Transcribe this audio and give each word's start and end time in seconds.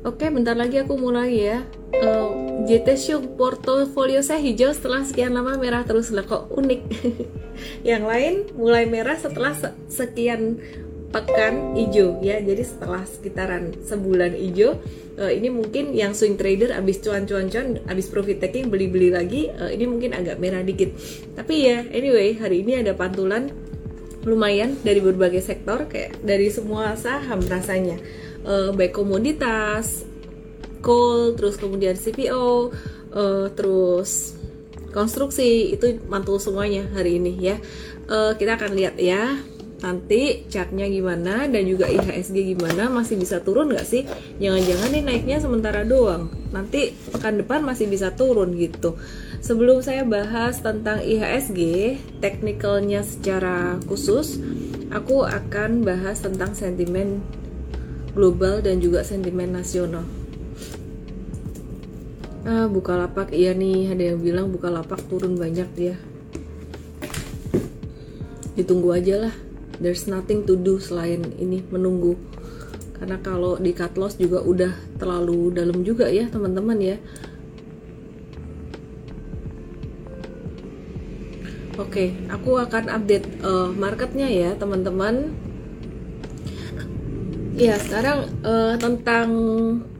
Oke, 0.00 0.32
bentar 0.32 0.56
lagi 0.56 0.80
aku 0.80 0.96
mulai 0.96 1.44
ya. 1.44 1.60
Uh, 1.92 2.64
JT 2.64 2.88
Show 2.96 3.20
portofolio 3.36 4.24
saya 4.24 4.40
hijau 4.40 4.72
setelah 4.72 5.04
sekian 5.04 5.36
lama 5.36 5.60
merah 5.60 5.84
terus 5.84 6.08
lah 6.08 6.24
kok 6.24 6.48
unik. 6.56 6.80
yang 7.88 8.08
lain 8.08 8.48
mulai 8.56 8.88
merah 8.88 9.20
setelah 9.20 9.52
sekian 9.92 10.56
pekan 11.12 11.76
hijau 11.76 12.16
ya. 12.24 12.40
Jadi 12.40 12.64
setelah 12.64 13.04
sekitaran 13.04 13.76
sebulan 13.84 14.40
hijau, 14.40 14.80
uh, 15.20 15.28
ini 15.28 15.52
mungkin 15.52 15.92
yang 15.92 16.16
swing 16.16 16.40
trader 16.40 16.72
abis 16.80 17.04
cuan-cuan-cuan, 17.04 17.84
abis 17.84 18.08
profit 18.08 18.40
taking 18.40 18.72
beli-beli 18.72 19.12
lagi, 19.12 19.52
uh, 19.52 19.68
ini 19.68 19.84
mungkin 19.84 20.16
agak 20.16 20.40
merah 20.40 20.64
dikit. 20.64 20.96
Tapi 21.36 21.54
ya, 21.60 21.84
anyway, 21.92 22.40
hari 22.40 22.64
ini 22.64 22.80
ada 22.80 22.96
pantulan 22.96 23.52
lumayan 24.24 24.80
dari 24.80 25.04
berbagai 25.04 25.44
sektor 25.44 25.84
kayak 25.92 26.24
dari 26.24 26.48
semua 26.48 26.96
saham 26.96 27.40
rasanya 27.44 28.00
uh, 28.44 28.70
baik 28.72 28.96
komoditas, 28.96 30.04
coal, 30.80 31.36
terus 31.36 31.60
kemudian 31.60 31.94
CPO, 31.96 32.36
uh, 32.36 32.60
eh, 33.14 33.46
terus 33.52 34.36
konstruksi 34.90 35.76
itu 35.76 36.02
mantul 36.10 36.42
semuanya 36.42 36.88
hari 36.96 37.20
ini 37.20 37.32
ya. 37.38 37.56
Uh, 38.10 38.34
kita 38.34 38.58
akan 38.58 38.74
lihat 38.74 38.98
ya 38.98 39.38
nanti 39.80 40.44
chartnya 40.52 40.84
gimana 40.92 41.48
dan 41.48 41.64
juga 41.64 41.88
IHSG 41.88 42.52
gimana 42.52 42.92
masih 42.92 43.16
bisa 43.16 43.40
turun 43.40 43.72
nggak 43.72 43.86
sih? 43.88 44.04
Jangan-jangan 44.36 44.88
nih 44.92 45.02
naiknya 45.04 45.36
sementara 45.40 45.88
doang. 45.88 46.28
Nanti 46.52 46.92
pekan 47.14 47.40
depan 47.40 47.64
masih 47.64 47.88
bisa 47.88 48.12
turun 48.12 48.52
gitu. 48.60 49.00
Sebelum 49.40 49.80
saya 49.80 50.04
bahas 50.04 50.60
tentang 50.60 51.00
IHSG 51.00 51.60
teknikalnya 52.20 53.00
secara 53.00 53.80
khusus 53.88 54.36
aku 54.92 55.24
akan 55.24 55.80
bahas 55.80 56.20
tentang 56.20 56.52
sentimen 56.52 57.24
global 58.12 58.60
dan 58.60 58.82
juga 58.82 59.06
sentimen 59.06 59.54
nasional. 59.54 60.04
Ah, 62.40 62.66
buka 62.66 62.96
lapak 62.96 63.36
iya 63.36 63.52
nih, 63.52 63.92
ada 63.92 64.14
yang 64.14 64.18
bilang 64.24 64.48
buka 64.48 64.72
lapak 64.72 65.04
turun 65.12 65.36
banyak 65.36 65.68
dia. 65.76 65.96
Ditunggu 68.56 68.96
aja 68.96 69.28
lah. 69.28 69.34
There's 69.80 70.08
nothing 70.08 70.44
to 70.48 70.56
do 70.56 70.80
selain 70.80 71.36
ini 71.36 71.60
menunggu. 71.68 72.16
Karena 72.96 73.16
kalau 73.20 73.56
di 73.56 73.72
cut 73.72 73.96
loss 73.96 74.16
juga 74.20 74.44
udah 74.44 74.72
terlalu 75.00 75.52
dalam 75.52 75.84
juga 75.84 76.08
ya, 76.08 76.28
teman-teman 76.28 76.76
ya. 76.80 76.96
Oke, 81.80 82.12
okay, 82.12 82.28
aku 82.28 82.60
akan 82.60 82.92
update 82.92 83.40
uh, 83.40 83.72
marketnya 83.72 84.28
ya, 84.28 84.52
teman-teman 84.52 85.32
Iya 87.60 87.76
sekarang 87.76 88.40
uh, 88.40 88.74
tentang 88.80 89.28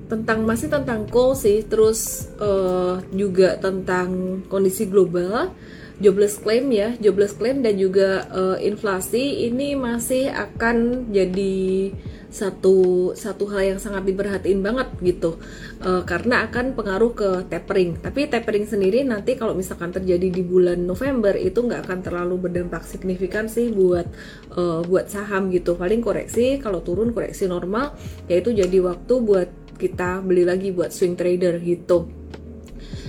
tentang 0.09 0.49
masih 0.49 0.73
tentang 0.73 1.05
coal 1.13 1.37
sih, 1.37 1.61
terus 1.69 2.33
uh, 2.41 3.05
juga 3.13 3.61
tentang 3.61 4.41
kondisi 4.49 4.89
global, 4.89 5.53
jobless 6.01 6.41
claim 6.41 6.73
ya, 6.73 6.97
jobless 6.97 7.37
claim 7.37 7.61
dan 7.61 7.77
juga 7.77 8.25
uh, 8.33 8.57
inflasi 8.57 9.45
ini 9.45 9.77
masih 9.77 10.33
akan 10.33 11.13
jadi 11.13 11.93
satu 12.31 13.11
satu 13.19 13.51
hal 13.51 13.75
yang 13.75 13.81
sangat 13.83 14.07
diperhatiin 14.07 14.63
banget 14.63 14.89
gitu. 15.03 15.37
Uh, 15.83 16.07
karena 16.07 16.47
akan 16.47 16.79
pengaruh 16.79 17.13
ke 17.13 17.31
tapering. 17.51 17.99
Tapi 17.99 18.31
tapering 18.31 18.71
sendiri 18.71 19.03
nanti 19.03 19.35
kalau 19.35 19.53
misalkan 19.53 19.91
terjadi 19.91 20.31
di 20.31 20.43
bulan 20.47 20.87
November 20.87 21.35
itu 21.35 21.61
nggak 21.67 21.91
akan 21.91 21.99
terlalu 22.07 22.49
berdampak 22.49 22.87
signifikan 22.87 23.51
sih 23.51 23.75
buat 23.75 24.07
uh, 24.55 24.87
buat 24.87 25.11
saham 25.11 25.51
gitu. 25.51 25.75
Paling 25.75 26.01
koreksi 26.01 26.63
kalau 26.63 26.81
turun 26.87 27.11
koreksi 27.11 27.51
normal 27.51 27.99
yaitu 28.31 28.55
jadi 28.55 28.79
waktu 28.79 29.15
buat 29.21 29.51
kita 29.75 30.23
beli 30.23 30.47
lagi 30.47 30.71
buat 30.71 30.95
swing 30.95 31.19
trader 31.19 31.59
gitu. 31.59 32.07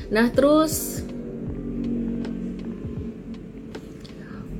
Nah 0.09 0.27
terus 0.33 1.05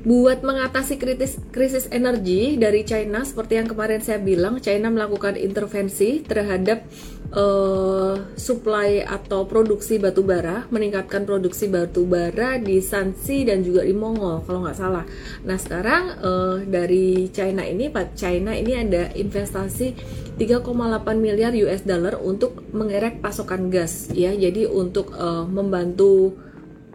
Buat 0.02 0.42
mengatasi 0.42 0.98
kritis, 0.98 1.38
krisis 1.54 1.86
energi 1.94 2.58
dari 2.58 2.82
China, 2.82 3.22
seperti 3.22 3.62
yang 3.62 3.70
kemarin 3.70 4.02
saya 4.02 4.18
bilang, 4.18 4.58
China 4.58 4.90
melakukan 4.90 5.38
intervensi 5.38 6.18
terhadap 6.26 6.82
uh, 7.30 8.18
supply 8.34 9.06
atau 9.06 9.46
produksi 9.46 10.02
batu 10.02 10.26
bara, 10.26 10.66
meningkatkan 10.74 11.22
produksi 11.22 11.70
batu 11.70 12.02
bara 12.02 12.58
di 12.58 12.82
Shanxi 12.82 13.46
dan 13.46 13.62
juga 13.62 13.86
di 13.86 13.94
Mongol, 13.94 14.42
kalau 14.42 14.66
nggak 14.66 14.74
salah. 14.74 15.06
Nah 15.46 15.54
sekarang 15.54 16.18
uh, 16.18 16.58
dari 16.66 17.30
China 17.30 17.62
ini, 17.62 17.86
China 18.18 18.58
ini 18.58 18.74
ada 18.74 19.06
investasi 19.14 19.94
3,8 20.34 20.66
miliar 21.14 21.54
US 21.62 21.86
dollar 21.86 22.18
untuk 22.18 22.58
mengerek 22.74 23.22
pasokan 23.22 23.70
gas, 23.70 24.10
ya. 24.10 24.34
Jadi 24.34 24.66
untuk 24.66 25.14
uh, 25.14 25.46
membantu 25.46 26.34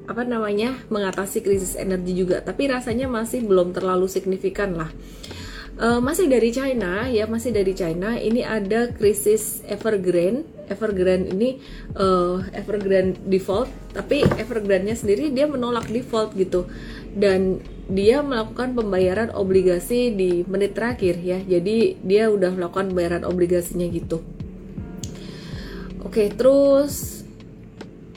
apa 0.07 0.23
namanya 0.23 0.79
mengatasi 0.88 1.44
krisis 1.44 1.75
energi 1.75 2.16
juga 2.16 2.40
tapi 2.40 2.72
rasanya 2.72 3.12
masih 3.12 3.44
belum 3.44 3.75
terlalu 3.75 4.07
signifikan 4.07 4.73
lah. 4.73 4.90
Uh, 5.78 6.01
masih 6.01 6.25
dari 6.25 6.50
China 6.50 7.06
ya 7.06 7.29
masih 7.29 7.53
dari 7.53 7.78
China. 7.78 8.17
Ini 8.17 8.41
ada 8.41 8.90
krisis 8.90 9.62
Evergrande 9.67 10.47
Evergrande 10.72 11.29
ini 11.29 11.62
uh, 11.94 12.41
Evergrande 12.50 13.19
default 13.29 13.69
tapi 13.94 14.25
Evergrande-nya 14.25 14.97
sendiri 14.97 15.29
dia 15.29 15.46
menolak 15.46 15.85
default 15.91 16.34
gitu. 16.34 16.66
Dan 17.13 17.62
dia 17.88 18.25
melakukan 18.25 18.73
pembayaran 18.73 19.29
obligasi 19.38 20.17
di 20.17 20.41
menit 20.50 20.73
terakhir 20.73 21.22
ya. 21.22 21.38
Jadi 21.46 22.01
dia 22.01 22.31
udah 22.34 22.57
melakukan 22.57 22.90
pembayaran 22.90 23.23
obligasinya 23.28 23.85
gitu. 23.91 24.23
Oke 26.01 26.31
terus 26.34 27.16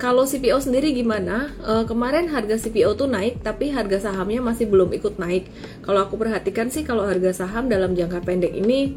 kalau 0.01 0.25
CPO 0.25 0.57
sendiri 0.65 0.97
gimana? 0.97 1.53
Uh, 1.61 1.85
kemarin 1.85 2.33
harga 2.33 2.57
CPO 2.57 2.97
tuh 2.97 3.05
naik, 3.05 3.45
tapi 3.45 3.69
harga 3.69 4.09
sahamnya 4.09 4.41
masih 4.41 4.65
belum 4.65 4.97
ikut 4.97 5.21
naik. 5.21 5.53
Kalau 5.85 6.01
aku 6.01 6.17
perhatikan 6.17 6.73
sih, 6.73 6.89
kalau 6.89 7.05
harga 7.05 7.45
saham 7.45 7.69
dalam 7.69 7.93
jangka 7.93 8.25
pendek 8.25 8.57
ini 8.57 8.97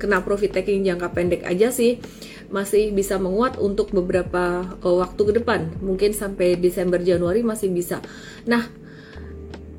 kena 0.00 0.24
profit 0.24 0.56
taking 0.56 0.80
jangka 0.80 1.12
pendek 1.12 1.44
aja 1.44 1.68
sih 1.68 2.00
masih 2.48 2.90
bisa 2.96 3.20
menguat 3.20 3.60
untuk 3.60 3.92
beberapa 3.92 4.64
uh, 4.80 4.96
waktu 5.04 5.22
ke 5.28 5.32
depan. 5.44 5.76
Mungkin 5.84 6.16
sampai 6.16 6.56
Desember 6.56 6.98
Januari 6.98 7.44
masih 7.44 7.68
bisa. 7.68 8.00
Nah, 8.48 8.64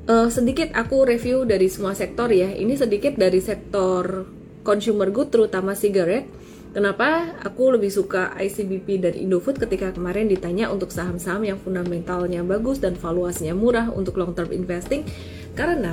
uh, 0.06 0.30
sedikit 0.30 0.70
aku 0.78 1.02
review 1.04 1.42
dari 1.42 1.66
semua 1.66 1.92
sektor 1.98 2.30
ya. 2.30 2.54
Ini 2.54 2.78
sedikit 2.78 3.18
dari 3.18 3.42
sektor 3.42 4.30
consumer 4.62 5.10
good 5.10 5.34
terutama 5.34 5.74
sigaret 5.74 6.24
Kenapa 6.72 7.36
aku 7.44 7.76
lebih 7.76 7.92
suka 7.92 8.32
ICBP 8.32 9.04
dan 9.04 9.12
Indofood 9.12 9.60
ketika 9.60 9.92
kemarin 9.92 10.24
ditanya 10.24 10.72
untuk 10.72 10.88
saham-saham 10.88 11.44
yang 11.44 11.60
fundamentalnya 11.60 12.40
bagus 12.40 12.80
dan 12.80 12.96
valuasinya 12.96 13.52
murah 13.52 13.92
untuk 13.92 14.16
long 14.16 14.32
term 14.32 14.48
investing? 14.56 15.04
Karena 15.52 15.92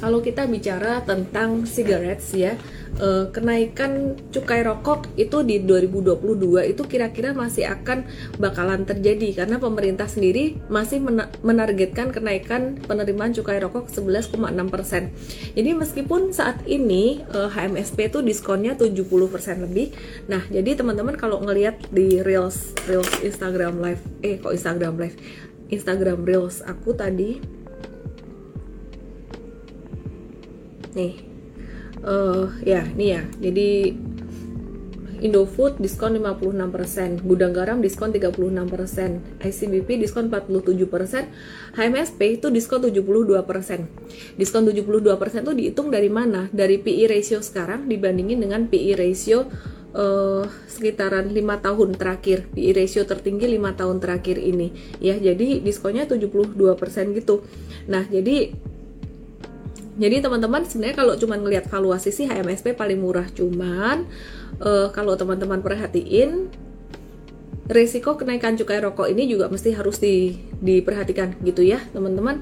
kalau 0.00 0.24
kita 0.24 0.48
bicara 0.48 1.04
tentang 1.04 1.68
cigarettes 1.68 2.32
ya, 2.32 2.56
uh, 2.98 3.28
kenaikan 3.28 4.16
cukai 4.32 4.64
rokok 4.64 5.12
itu 5.20 5.44
di 5.44 5.60
2022 5.60 6.72
itu 6.72 6.82
kira-kira 6.88 7.36
masih 7.36 7.68
akan 7.68 8.08
bakalan 8.40 8.88
terjadi 8.88 9.44
karena 9.44 9.60
pemerintah 9.60 10.08
sendiri 10.08 10.56
masih 10.72 11.04
menargetkan 11.44 12.10
kenaikan 12.10 12.80
penerimaan 12.80 13.36
cukai 13.36 13.60
rokok 13.60 13.92
11,6%. 13.92 14.40
Jadi 15.54 15.70
meskipun 15.76 16.32
saat 16.32 16.64
ini 16.64 17.20
uh, 17.36 17.46
eh, 17.46 17.48
HMSP 17.52 18.08
itu 18.08 18.24
diskonnya 18.24 18.74
70% 18.80 19.04
lebih. 19.68 19.92
Nah, 20.32 20.40
jadi 20.48 20.80
teman-teman 20.80 21.20
kalau 21.20 21.44
ngelihat 21.44 21.76
di 21.92 22.24
Reels 22.24 22.72
Reels 22.88 23.20
Instagram 23.20 23.78
Live 23.84 24.02
eh 24.24 24.40
kok 24.40 24.56
Instagram 24.56 24.96
Live 24.96 25.16
Instagram 25.70 26.26
Reels 26.26 26.64
aku 26.66 26.96
tadi 26.96 27.59
nih 30.96 31.12
uh, 32.04 32.50
ya 32.64 32.82
nih 32.96 33.08
ya 33.18 33.22
jadi 33.38 33.68
Indofood 35.20 35.76
diskon 35.76 36.16
56%, 36.16 37.28
Gudang 37.28 37.52
Garam 37.52 37.84
diskon 37.84 38.08
36%, 38.08 39.44
ICBP 39.44 40.00
diskon 40.00 40.32
47%, 40.32 41.76
HMSP 41.76 42.40
itu 42.40 42.48
diskon 42.48 42.80
72%. 42.80 44.40
Diskon 44.40 44.62
72% 44.64 45.44
itu 45.44 45.52
dihitung 45.52 45.92
dari 45.92 46.08
mana? 46.08 46.48
Dari 46.48 46.80
PE 46.80 47.04
ratio 47.04 47.44
sekarang 47.44 47.84
dibandingin 47.84 48.40
dengan 48.40 48.64
PE 48.64 48.96
ratio 48.96 49.44
uh, 49.92 50.48
sekitaran 50.64 51.28
5 51.28 51.36
tahun 51.36 51.88
terakhir. 52.00 52.48
PE 52.56 52.70
ratio 52.72 53.04
tertinggi 53.04 53.44
5 53.60 53.76
tahun 53.76 53.96
terakhir 54.00 54.40
ini. 54.40 54.72
Ya, 55.04 55.20
jadi 55.20 55.60
diskonnya 55.60 56.08
72% 56.08 56.56
gitu. 57.12 57.44
Nah, 57.92 58.08
jadi 58.08 58.56
jadi 60.00 60.24
teman-teman 60.24 60.64
sebenarnya 60.64 60.96
kalau 60.96 61.14
cuma 61.20 61.36
ngelihat 61.36 61.68
valuasi 61.68 62.08
sih 62.08 62.24
HMSP 62.24 62.72
paling 62.72 62.96
murah. 62.96 63.28
Cuman 63.28 64.08
uh, 64.64 64.88
kalau 64.96 65.12
teman-teman 65.12 65.60
perhatiin 65.60 66.48
resiko 67.68 68.16
kenaikan 68.16 68.56
cukai 68.56 68.80
rokok 68.80 69.12
ini 69.12 69.28
juga 69.28 69.52
mesti 69.52 69.76
harus 69.76 70.00
di, 70.00 70.40
diperhatikan 70.64 71.36
gitu 71.44 71.60
ya 71.60 71.84
teman-teman. 71.92 72.40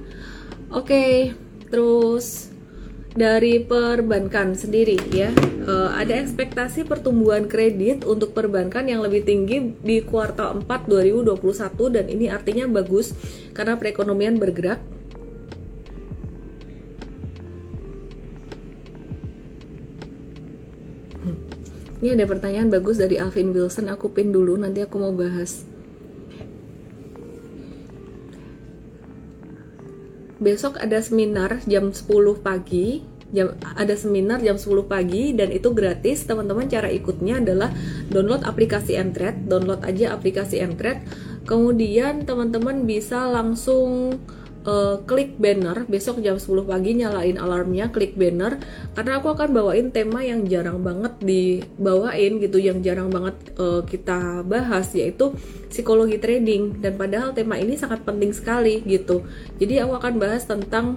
Oke, 0.70 1.34
terus 1.66 2.46
dari 3.18 3.58
perbankan 3.58 4.54
sendiri 4.54 4.94
ya. 5.10 5.34
Uh, 5.66 5.90
ada 5.98 6.14
ekspektasi 6.14 6.86
pertumbuhan 6.86 7.50
kredit 7.50 8.06
untuk 8.06 8.38
perbankan 8.38 8.86
yang 8.86 9.02
lebih 9.02 9.26
tinggi 9.26 9.74
di 9.82 9.98
kuartal 10.06 10.62
4 10.62 10.86
2021 10.86 11.34
dan 11.90 12.06
ini 12.06 12.30
artinya 12.30 12.70
bagus 12.70 13.12
karena 13.50 13.74
perekonomian 13.74 14.38
bergerak 14.38 14.78
ini 22.08 22.16
ada 22.16 22.24
pertanyaan 22.24 22.72
bagus 22.72 22.96
dari 22.96 23.20
Alvin 23.20 23.52
Wilson 23.52 23.92
aku 23.92 24.08
pin 24.16 24.32
dulu 24.32 24.56
nanti 24.56 24.80
aku 24.80 24.96
mau 24.96 25.12
bahas. 25.12 25.68
Besok 30.40 30.80
ada 30.80 31.04
seminar 31.04 31.60
jam 31.68 31.92
10 31.92 32.08
pagi 32.40 33.04
jam 33.28 33.52
ada 33.60 33.92
seminar 33.92 34.40
jam 34.40 34.56
10 34.56 34.88
pagi 34.88 35.36
dan 35.36 35.52
itu 35.52 35.68
gratis. 35.76 36.24
Teman-teman 36.24 36.64
cara 36.64 36.88
ikutnya 36.88 37.44
adalah 37.44 37.68
download 38.08 38.40
aplikasi 38.40 38.96
Mtrade 38.96 39.44
download 39.44 39.84
aja 39.84 40.16
aplikasi 40.16 40.64
Mtrade 40.64 41.04
kemudian 41.44 42.24
teman-teman 42.24 42.88
bisa 42.88 43.28
langsung 43.28 44.16
uh, 44.64 45.02
klik 45.06 45.36
banner 45.38 45.86
besok 45.86 46.24
jam 46.24 46.40
10 46.40 46.66
pagi 46.66 46.98
nyalain 46.98 47.36
alarmnya 47.38 47.92
klik 47.94 48.18
banner 48.18 48.58
karena 48.96 49.20
aku 49.20 49.34
akan 49.34 49.50
bawain 49.54 49.88
tema 49.94 50.24
yang 50.24 50.48
jarang 50.48 50.80
banget 50.82 51.14
dibawain 51.22 52.42
gitu 52.42 52.58
yang 52.58 52.80
jarang 52.82 53.12
banget 53.12 53.36
uh, 53.60 53.84
kita 53.84 54.42
bahas 54.42 54.90
yaitu 54.94 55.34
psikologi 55.68 56.16
trading. 56.18 56.80
Dan 56.80 56.96
padahal 56.96 57.36
tema 57.36 57.60
ini 57.60 57.76
sangat 57.76 58.02
penting 58.02 58.32
sekali 58.32 58.80
gitu. 58.88 59.22
Jadi 59.60 59.84
aku 59.84 60.00
akan 60.00 60.14
bahas 60.16 60.48
tentang 60.48 60.96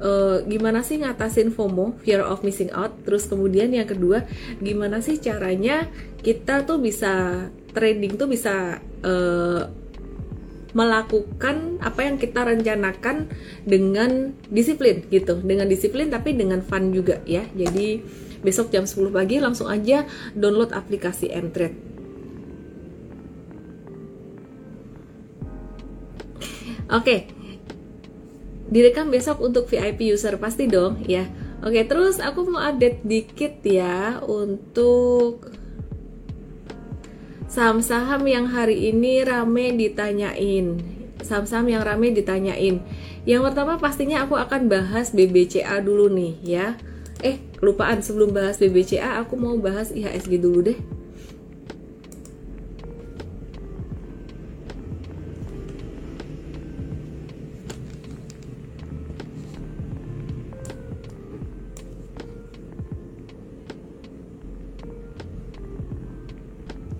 uh, 0.00 0.42
gimana 0.44 0.82
sih 0.82 1.00
ngatasin 1.00 1.52
FOMO 1.52 1.96
fear 2.02 2.24
of 2.24 2.42
missing 2.42 2.72
out 2.72 2.92
terus 3.04 3.28
kemudian 3.28 3.72
yang 3.72 3.88
kedua 3.88 4.24
gimana 4.60 5.00
sih 5.00 5.20
caranya 5.20 5.88
kita 6.20 6.66
tuh 6.66 6.80
bisa 6.80 7.46
trading 7.72 8.16
tuh 8.16 8.28
bisa 8.28 8.80
uh, 9.04 9.68
melakukan 10.76 11.80
apa 11.80 12.04
yang 12.04 12.20
kita 12.20 12.44
rencanakan 12.44 13.32
dengan 13.64 14.36
disiplin 14.52 15.08
gitu. 15.08 15.40
Dengan 15.40 15.64
disiplin 15.72 16.12
tapi 16.12 16.36
dengan 16.36 16.60
fun 16.60 16.92
juga 16.92 17.24
ya. 17.24 17.48
Jadi 17.56 18.04
besok 18.44 18.68
jam 18.68 18.84
10 18.84 19.08
pagi 19.08 19.40
langsung 19.40 19.72
aja 19.72 20.04
download 20.36 20.76
aplikasi 20.76 21.32
Mtrade 21.32 21.96
oke. 26.90 27.16
Direkam 28.66 29.14
besok 29.14 29.46
untuk 29.46 29.70
VIP 29.70 30.10
user 30.10 30.42
pasti 30.42 30.66
dong 30.66 31.06
ya. 31.06 31.26
Oke 31.62 31.86
terus 31.86 32.18
aku 32.18 32.46
mau 32.50 32.62
update 32.62 33.06
dikit 33.06 33.62
ya 33.62 34.20
untuk 34.22 35.55
saham-saham 37.46 38.22
yang 38.26 38.46
hari 38.50 38.90
ini 38.90 39.22
rame 39.22 39.74
ditanyain. 39.74 40.78
Saham-saham 41.22 41.66
yang 41.66 41.82
rame 41.82 42.14
ditanyain. 42.14 42.82
Yang 43.26 43.42
pertama 43.50 43.78
pastinya 43.80 44.22
aku 44.22 44.38
akan 44.38 44.70
bahas 44.70 45.10
BBCA 45.10 45.82
dulu 45.82 46.06
nih 46.12 46.34
ya. 46.44 46.78
Eh 47.24 47.42
kelupaan 47.58 48.04
sebelum 48.04 48.30
bahas 48.36 48.60
BBCA 48.60 49.18
aku 49.24 49.34
mau 49.40 49.56
bahas 49.56 49.90
IHSG 49.90 50.38
dulu 50.38 50.60
deh 50.60 50.78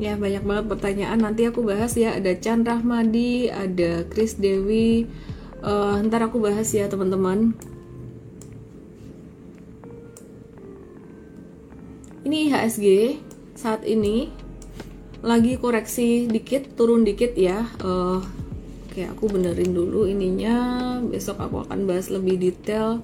Ya 0.07 0.15
banyak 0.15 0.47
banget 0.47 0.67
pertanyaan 0.71 1.19
nanti 1.19 1.51
aku 1.51 1.67
bahas 1.67 1.99
ya 1.99 2.15
ada 2.15 2.31
Chan 2.39 2.63
Rahmadi, 2.63 3.51
ada 3.51 4.07
Chris 4.07 4.39
Dewi. 4.39 5.11
Uh, 5.67 5.99
ntar 6.07 6.23
aku 6.23 6.39
bahas 6.39 6.71
ya 6.71 6.87
teman-teman. 6.87 7.59
Ini 12.23 12.55
IHSG 12.55 12.87
saat 13.59 13.83
ini 13.83 14.31
lagi 15.27 15.59
koreksi 15.59 16.31
dikit, 16.31 16.79
turun 16.79 17.03
dikit 17.03 17.35
ya. 17.35 17.67
Uh, 17.83 18.23
Oke 18.87 19.03
aku 19.11 19.27
benerin 19.27 19.75
dulu 19.75 20.07
ininya. 20.07 20.57
Besok 21.03 21.51
aku 21.51 21.67
akan 21.67 21.91
bahas 21.91 22.15
lebih 22.15 22.39
detail. 22.39 23.03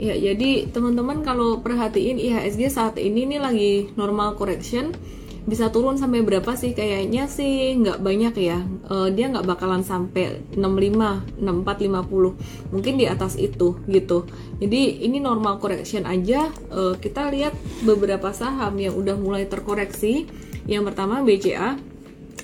Ya, 0.00 0.16
jadi 0.16 0.64
teman-teman 0.72 1.20
kalau 1.20 1.60
perhatiin 1.60 2.16
IHSG 2.16 2.72
saat 2.72 2.96
ini 2.96 3.28
nih 3.28 3.36
lagi 3.36 3.72
normal 4.00 4.32
correction 4.32 4.96
bisa 5.44 5.68
turun 5.68 6.00
sampai 6.00 6.24
berapa 6.24 6.56
sih? 6.56 6.72
Kayaknya 6.72 7.28
sih 7.28 7.76
nggak 7.76 8.00
banyak 8.00 8.34
ya. 8.40 8.64
Uh, 8.88 9.12
dia 9.12 9.28
nggak 9.28 9.44
bakalan 9.44 9.84
sampai 9.84 10.40
65 10.56 11.36
64 11.36 11.84
50 11.84 12.72
mungkin 12.72 12.94
di 12.96 13.04
atas 13.04 13.36
itu 13.36 13.76
gitu. 13.92 14.24
Jadi 14.56 15.04
ini 15.04 15.20
normal 15.20 15.60
correction 15.60 16.08
aja. 16.08 16.48
Uh, 16.72 16.96
kita 16.96 17.28
lihat 17.28 17.52
beberapa 17.84 18.32
saham 18.32 18.80
yang 18.80 18.96
udah 18.96 19.20
mulai 19.20 19.44
terkoreksi. 19.52 20.24
Yang 20.64 20.92
pertama 20.92 21.20
BCA 21.20 21.76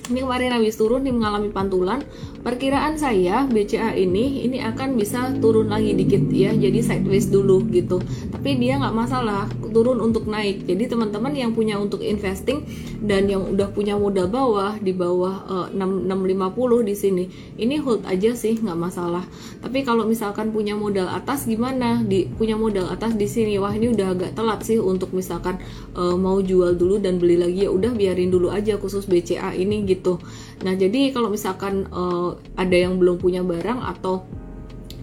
ini 0.07 0.23
kemarin 0.23 0.55
habis 0.55 0.79
turun 0.79 1.03
nih 1.03 1.11
mengalami 1.11 1.51
pantulan. 1.51 1.99
Perkiraan 2.39 2.95
saya 2.95 3.43
BCA 3.43 3.91
ini 3.99 4.47
ini 4.47 4.63
akan 4.63 4.95
bisa 4.95 5.35
turun 5.43 5.67
lagi 5.67 5.91
dikit 5.99 6.31
ya. 6.31 6.55
Jadi 6.55 6.79
sideways 6.79 7.27
dulu 7.27 7.59
gitu. 7.67 7.99
Tapi 8.31 8.55
dia 8.55 8.79
nggak 8.79 8.95
masalah 8.95 9.51
turun 9.67 9.99
untuk 9.99 10.31
naik. 10.31 10.63
Jadi 10.63 10.87
teman-teman 10.87 11.35
yang 11.35 11.51
punya 11.51 11.75
untuk 11.75 11.99
investing 11.99 12.63
dan 13.03 13.27
yang 13.27 13.43
udah 13.51 13.67
punya 13.75 13.99
modal 13.99 14.31
bawah 14.31 14.79
di 14.79 14.95
bawah 14.95 15.67
uh, 15.67 15.67
6, 15.75 16.07
650 16.07 16.87
di 16.87 16.95
sini 16.95 17.23
ini 17.59 17.75
hold 17.75 18.07
aja 18.07 18.31
sih 18.31 18.55
nggak 18.63 18.79
masalah. 18.79 19.27
Tapi 19.59 19.83
kalau 19.83 20.07
misalkan 20.07 20.55
punya 20.55 20.79
modal 20.79 21.11
atas 21.11 21.43
gimana? 21.43 21.99
Di 21.99 22.31
punya 22.31 22.55
modal 22.55 22.87
atas 22.87 23.19
di 23.19 23.27
sini 23.27 23.59
wah 23.59 23.75
ini 23.75 23.91
udah 23.91 24.15
agak 24.15 24.31
telat 24.39 24.63
sih 24.63 24.79
untuk 24.79 25.11
misalkan 25.11 25.59
uh, 25.99 26.15
mau 26.15 26.39
jual 26.39 26.79
dulu 26.79 26.95
dan 27.03 27.19
beli 27.19 27.35
lagi 27.35 27.67
ya 27.67 27.69
udah 27.75 27.91
biarin 27.91 28.31
dulu 28.31 28.55
aja 28.55 28.79
khusus 28.79 29.03
BCA 29.03 29.51
ini 29.51 29.76
gitu. 29.85 30.17
Nah 30.65 30.73
jadi 30.73 31.11
kalau 31.11 31.29
misalkan 31.29 31.85
uh, 31.91 32.39
ada 32.57 32.75
yang 32.75 32.97
belum 32.97 33.21
punya 33.21 33.43
barang 33.45 33.83
atau 33.83 34.25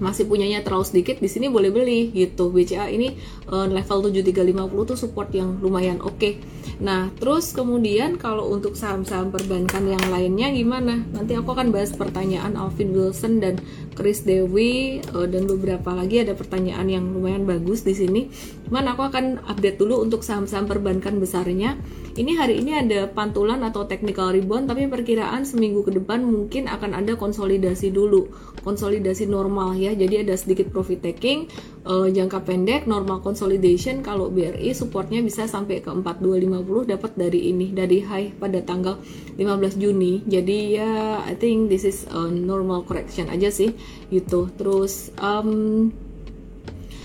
masih 0.02 0.26
punyanya 0.26 0.66
terlalu 0.66 0.86
sedikit 0.86 1.16
di 1.22 1.30
sini 1.30 1.46
boleh 1.46 1.70
beli 1.70 2.10
gitu. 2.10 2.50
BCA 2.50 2.90
ini 2.90 3.14
uh, 3.50 3.70
level 3.70 4.10
7350 4.10 4.90
tuh 4.90 4.98
support 4.98 5.30
yang 5.30 5.58
lumayan 5.62 6.02
oke. 6.02 6.18
Okay. 6.18 6.38
nah 6.74 7.06
terus 7.22 7.54
kemudian 7.54 8.18
kalau 8.18 8.50
untuk 8.50 8.74
saham-saham 8.74 9.30
perbankan 9.30 9.86
yang 9.86 10.04
lainnya 10.10 10.50
gimana? 10.50 11.06
Nanti 11.14 11.38
aku 11.38 11.54
akan 11.54 11.70
bahas 11.70 11.94
pertanyaan 11.94 12.58
Alvin 12.58 12.90
Wilson 12.90 13.38
dan 13.38 13.62
Chris 13.94 14.26
Dewi 14.26 14.98
uh, 15.14 15.26
dan 15.30 15.46
beberapa 15.46 15.94
lagi 15.94 16.22
ada 16.22 16.34
pertanyaan 16.34 16.90
yang 16.90 17.04
lumayan 17.14 17.46
bagus 17.46 17.86
di 17.86 17.94
sini. 17.94 18.26
Cuman 18.66 18.90
aku 18.90 19.06
akan 19.06 19.46
update 19.46 19.78
dulu 19.78 20.02
untuk 20.02 20.26
saham-saham 20.26 20.66
perbankan 20.66 21.22
besarnya. 21.22 21.78
Ini 22.14 22.38
hari 22.38 22.62
ini 22.62 22.78
ada 22.78 23.10
pantulan 23.10 23.58
atau 23.66 23.90
technical 23.90 24.30
rebound 24.30 24.70
tapi 24.70 24.86
perkiraan 24.86 25.42
seminggu 25.42 25.82
ke 25.82 25.98
depan 25.98 26.22
mungkin 26.22 26.70
akan 26.70 26.94
ada 26.94 27.18
konsolidasi 27.18 27.90
dulu 27.90 28.30
konsolidasi 28.64 29.28
normal 29.28 29.76
ya 29.76 29.92
jadi 29.94 30.26
ada 30.26 30.34
sedikit 30.34 30.68
profit 30.70 31.00
taking 31.00 31.46
uh, 31.86 32.10
jangka 32.10 32.42
pendek 32.42 32.84
normal 32.84 33.22
consolidation. 33.22 34.02
Kalau 34.02 34.28
BRI 34.28 34.74
supportnya 34.74 35.22
bisa 35.22 35.46
sampai 35.46 35.80
ke 35.80 35.88
4250 35.88 36.92
dapat 36.92 37.10
dari 37.14 37.50
ini 37.54 37.70
dari 37.70 38.02
high 38.02 38.34
pada 38.36 38.60
tanggal 38.60 38.98
15 39.38 39.80
Juni. 39.80 40.20
Jadi 40.26 40.58
ya 40.76 41.22
I 41.22 41.34
think 41.38 41.72
this 41.72 41.86
is 41.86 42.04
a 42.10 42.28
normal 42.28 42.82
correction 42.84 43.30
aja 43.30 43.48
sih 43.48 43.72
gitu. 44.10 44.50
Terus 44.58 45.14
um, 45.22 45.88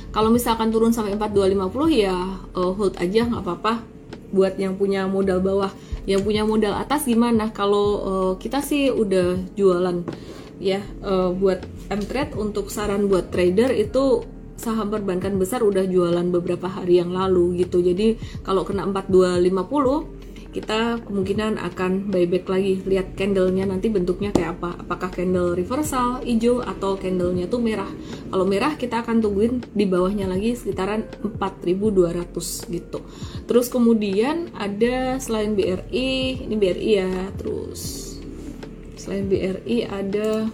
kalau 0.09 0.33
misalkan 0.33 0.73
turun 0.73 0.89
sampai 0.89 1.13
4250 1.13 1.93
ya 1.93 2.17
uh, 2.57 2.71
hold 2.73 2.97
aja 2.97 3.29
nggak 3.29 3.43
apa-apa. 3.45 3.73
Buat 4.29 4.61
yang 4.61 4.77
punya 4.77 5.09
modal 5.09 5.41
bawah 5.41 5.73
yang 6.09 6.25
punya 6.25 6.41
modal 6.41 6.73
atas 6.73 7.05
gimana? 7.05 7.53
Kalau 7.53 7.87
uh, 8.01 8.33
kita 8.41 8.65
sih 8.65 8.89
udah 8.89 9.37
jualan 9.53 10.01
ya 10.59 10.83
uh, 11.01 11.31
buat 11.31 11.63
Mtrade 11.89 12.35
untuk 12.37 12.69
saran 12.69 13.07
buat 13.07 13.31
trader 13.33 13.73
itu 13.73 14.21
saham 14.59 14.91
perbankan 14.91 15.39
besar 15.39 15.63
udah 15.63 15.87
jualan 15.87 16.27
beberapa 16.35 16.67
hari 16.67 16.99
yang 16.99 17.15
lalu 17.15 17.63
gitu. 17.63 17.79
Jadi 17.79 18.19
kalau 18.43 18.67
kena 18.67 18.83
4250 18.85 20.19
kita 20.49 21.05
kemungkinan 21.05 21.61
akan 21.61 22.09
buyback 22.09 22.49
lagi. 22.49 22.81
Lihat 22.81 23.13
candlenya 23.13 23.69
nanti 23.69 23.87
bentuknya 23.87 24.33
kayak 24.33 24.59
apa. 24.59 24.81
Apakah 24.81 25.13
candle 25.13 25.53
reversal 25.53 26.25
hijau 26.25 26.65
atau 26.65 26.97
candlenya 26.97 27.45
tuh 27.45 27.61
merah. 27.61 27.89
Kalau 28.27 28.45
merah 28.49 28.73
kita 28.73 29.05
akan 29.05 29.21
tungguin 29.21 29.61
di 29.71 29.85
bawahnya 29.85 30.25
lagi 30.25 30.57
sekitaran 30.57 31.05
4200 31.37 32.73
gitu. 32.73 32.99
Terus 33.45 33.69
kemudian 33.69 34.49
ada 34.57 35.21
selain 35.21 35.53
BRI 35.53 36.43
ini 36.49 36.55
BRI 36.57 36.91
ya 36.97 37.11
terus 37.37 38.08
selain 38.99 39.31
BRI 39.31 39.87
ada 39.87 40.51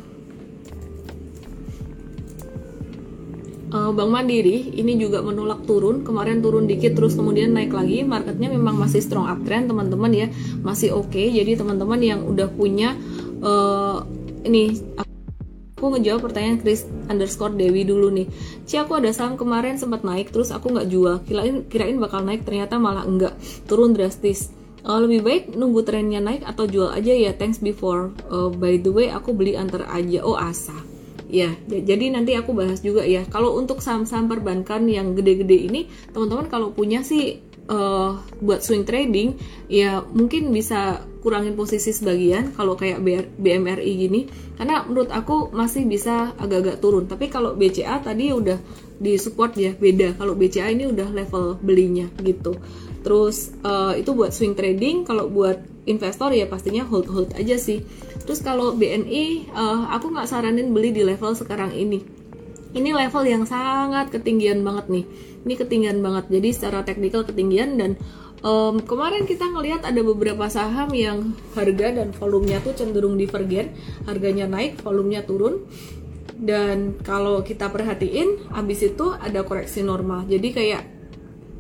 uh, 3.74 3.92
Bank 3.92 4.10
Mandiri 4.14 4.72
ini 4.78 4.96
juga 4.96 5.20
menolak 5.26 5.66
turun. 5.66 6.06
Kemarin 6.06 6.40
turun 6.40 6.70
dikit 6.70 6.94
terus 6.94 7.18
kemudian 7.18 7.52
naik 7.52 7.74
lagi. 7.74 8.06
Marketnya 8.06 8.54
memang 8.54 8.78
masih 8.78 9.02
strong 9.02 9.26
uptrend 9.26 9.68
teman-teman 9.68 10.12
ya. 10.14 10.28
Masih 10.62 10.94
oke. 10.94 11.12
Okay. 11.12 11.34
jadi 11.34 11.58
teman-teman 11.58 12.00
yang 12.00 12.22
udah 12.24 12.48
punya 12.54 12.94
uh, 13.42 14.06
ini 14.46 14.78
aku 15.76 15.98
ngejawab 15.98 16.32
pertanyaan 16.32 16.62
Chris 16.62 16.88
underscore 17.12 17.58
Dewi 17.58 17.84
dulu 17.84 18.14
nih. 18.14 18.30
Ci 18.64 18.80
aku 18.80 19.02
ada 19.02 19.12
saham 19.12 19.36
kemarin 19.36 19.76
sempat 19.76 20.06
naik 20.06 20.32
terus 20.32 20.54
aku 20.54 20.72
nggak 20.72 20.88
jual. 20.88 21.20
Kirain 21.26 21.66
kirain 21.68 21.98
bakal 22.00 22.22
naik 22.22 22.46
ternyata 22.46 22.78
malah 22.78 23.04
enggak. 23.04 23.36
Turun 23.66 23.92
drastis 23.92 24.54
uh, 24.86 25.00
lebih 25.02 25.26
baik 25.26 25.44
nunggu 25.58 25.82
trennya 25.82 26.22
naik 26.22 26.46
atau 26.46 26.70
jual 26.70 26.94
aja 26.94 27.12
ya. 27.12 27.34
Thanks 27.34 27.60
before. 27.60 28.14
Uh, 28.30 28.54
by 28.54 28.78
the 28.78 28.94
way 28.94 29.10
aku 29.10 29.34
beli 29.34 29.58
antar 29.58 29.90
aja. 29.90 30.22
Oh 30.22 30.38
asa. 30.38 30.78
Ya 31.26 31.58
jadi 31.68 32.14
nanti 32.14 32.38
aku 32.38 32.54
bahas 32.54 32.86
juga 32.86 33.02
ya. 33.04 33.26
Kalau 33.26 33.58
untuk 33.58 33.82
saham-saham 33.82 34.30
perbankan 34.30 34.86
yang 34.86 35.18
gede-gede 35.18 35.58
ini 35.68 35.90
teman-teman 36.14 36.48
kalau 36.48 36.70
punya 36.70 37.02
sih 37.02 37.42
uh, 37.66 38.22
buat 38.40 38.62
swing 38.62 38.86
trading 38.86 39.34
ya 39.66 40.06
mungkin 40.06 40.54
bisa 40.54 41.02
kurangin 41.26 41.58
posisi 41.58 41.90
sebagian 41.90 42.54
kalau 42.54 42.78
kayak 42.78 43.02
BMRI 43.42 43.92
gini. 43.98 44.30
Karena 44.56 44.86
menurut 44.86 45.10
aku 45.10 45.50
masih 45.50 45.90
bisa 45.90 46.38
agak-agak 46.38 46.78
turun. 46.78 47.10
Tapi 47.10 47.28
kalau 47.28 47.58
BCA 47.58 48.06
tadi 48.06 48.30
udah 48.30 48.62
di 48.96 49.18
support 49.18 49.58
ya 49.58 49.74
beda. 49.74 50.16
Kalau 50.22 50.38
BCA 50.38 50.70
ini 50.72 50.86
udah 50.88 51.10
level 51.10 51.58
belinya 51.60 52.06
gitu 52.22 52.54
terus 53.06 53.54
uh, 53.62 53.94
itu 53.94 54.18
buat 54.18 54.34
swing 54.34 54.58
trading 54.58 55.06
kalau 55.06 55.30
buat 55.30 55.62
investor 55.86 56.34
ya 56.34 56.50
pastinya 56.50 56.82
hold 56.90 57.06
hold 57.06 57.30
aja 57.38 57.56
sih. 57.56 57.86
Terus 58.26 58.42
kalau 58.42 58.74
BNI 58.74 59.54
uh, 59.54 59.62
eh, 59.62 59.82
aku 59.94 60.10
nggak 60.10 60.26
saranin 60.26 60.74
beli 60.74 60.90
di 60.90 61.06
level 61.06 61.38
sekarang 61.38 61.70
ini. 61.78 62.02
Ini 62.76 62.92
level 62.92 63.24
yang 63.24 63.44
sangat 63.46 64.10
ketinggian 64.10 64.66
banget 64.66 64.90
nih. 64.90 65.06
Ini 65.46 65.54
ketinggian 65.54 66.02
banget. 66.02 66.28
Jadi 66.34 66.50
secara 66.52 66.82
teknikal 66.82 67.24
ketinggian 67.24 67.78
dan 67.78 67.92
um, 68.42 68.82
kemarin 68.82 69.30
kita 69.30 69.48
ngelihat 69.48 69.86
ada 69.86 70.02
beberapa 70.02 70.50
saham 70.50 70.92
yang 70.92 71.38
harga 71.56 72.02
dan 72.02 72.12
volumenya 72.18 72.60
tuh 72.66 72.76
cenderung 72.76 73.16
divergen. 73.16 73.78
Harganya 74.10 74.50
naik 74.50 74.82
volumenya 74.82 75.24
turun. 75.24 75.64
Dan 76.36 77.00
kalau 77.00 77.40
kita 77.48 77.72
perhatiin 77.72 78.52
habis 78.52 78.84
itu 78.84 79.14
ada 79.16 79.48
koreksi 79.48 79.80
normal. 79.80 80.28
Jadi 80.28 80.52
kayak 80.52 80.95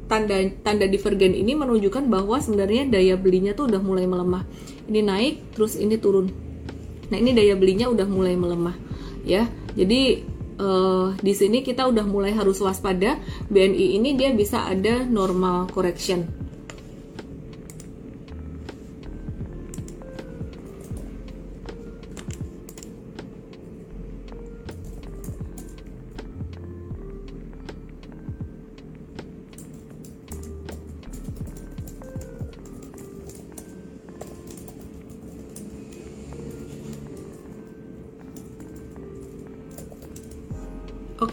tanda 0.05 0.37
tanda 0.61 0.85
divergen 0.85 1.33
ini 1.33 1.57
menunjukkan 1.57 2.05
bahwa 2.07 2.37
sebenarnya 2.37 2.87
daya 2.87 3.15
belinya 3.17 3.57
tuh 3.57 3.67
udah 3.67 3.81
mulai 3.81 4.05
melemah. 4.05 4.45
Ini 4.85 5.01
naik 5.01 5.35
terus 5.57 5.75
ini 5.75 5.97
turun. 5.97 6.29
Nah 7.09 7.17
ini 7.17 7.33
daya 7.33 7.57
belinya 7.57 7.89
udah 7.89 8.07
mulai 8.07 8.37
melemah 8.37 8.75
ya. 9.25 9.49
Jadi 9.73 10.21
uh, 10.61 11.17
di 11.17 11.33
sini 11.33 11.65
kita 11.65 11.89
udah 11.89 12.05
mulai 12.05 12.31
harus 12.31 12.61
waspada. 12.61 13.17
BNI 13.49 13.97
ini 13.97 14.13
dia 14.13 14.29
bisa 14.31 14.69
ada 14.69 15.03
normal 15.03 15.67
correction 15.73 16.44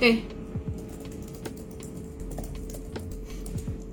Oke. 0.03 0.19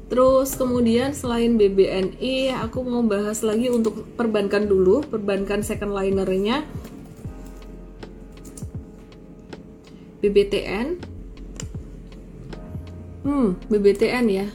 Terus 0.09 0.57
kemudian 0.57 1.13
selain 1.13 1.53
BBNI, 1.53 2.49
aku 2.65 2.81
mau 2.81 3.05
bahas 3.05 3.45
lagi 3.45 3.69
untuk 3.69 4.09
perbankan 4.17 4.65
dulu, 4.65 5.05
perbankan 5.05 5.61
second 5.61 5.93
linernya. 5.93 6.65
BBTN. 10.25 10.97
Hmm, 13.21 13.53
BBTN 13.69 14.25
ya. 14.33 14.47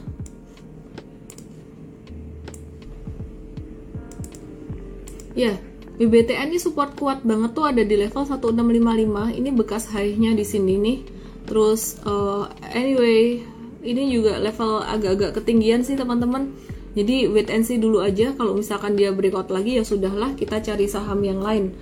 Ya, 5.38 5.54
BBTN 6.02 6.50
ini 6.50 6.58
support 6.58 6.98
kuat 6.98 7.22
banget 7.22 7.54
tuh 7.54 7.70
ada 7.70 7.86
di 7.86 7.94
level 7.94 8.26
1655. 8.26 9.38
Ini 9.38 9.54
bekas 9.54 9.94
high-nya 9.94 10.34
di 10.34 10.42
sini 10.42 10.74
nih 10.82 11.13
terus 11.54 12.02
uh, 12.02 12.50
anyway 12.74 13.38
ini 13.86 14.10
juga 14.10 14.42
level 14.42 14.82
agak-agak 14.82 15.38
ketinggian 15.38 15.86
sih 15.86 15.94
teman-teman. 15.94 16.50
Jadi 16.98 17.30
wait 17.30 17.46
and 17.46 17.62
see 17.62 17.78
dulu 17.78 18.02
aja. 18.02 18.34
Kalau 18.34 18.58
misalkan 18.58 18.98
dia 18.98 19.14
breakout 19.14 19.54
lagi 19.54 19.78
ya 19.78 19.86
sudahlah 19.86 20.34
kita 20.34 20.58
cari 20.58 20.90
saham 20.90 21.22
yang 21.22 21.38
lain. 21.38 21.78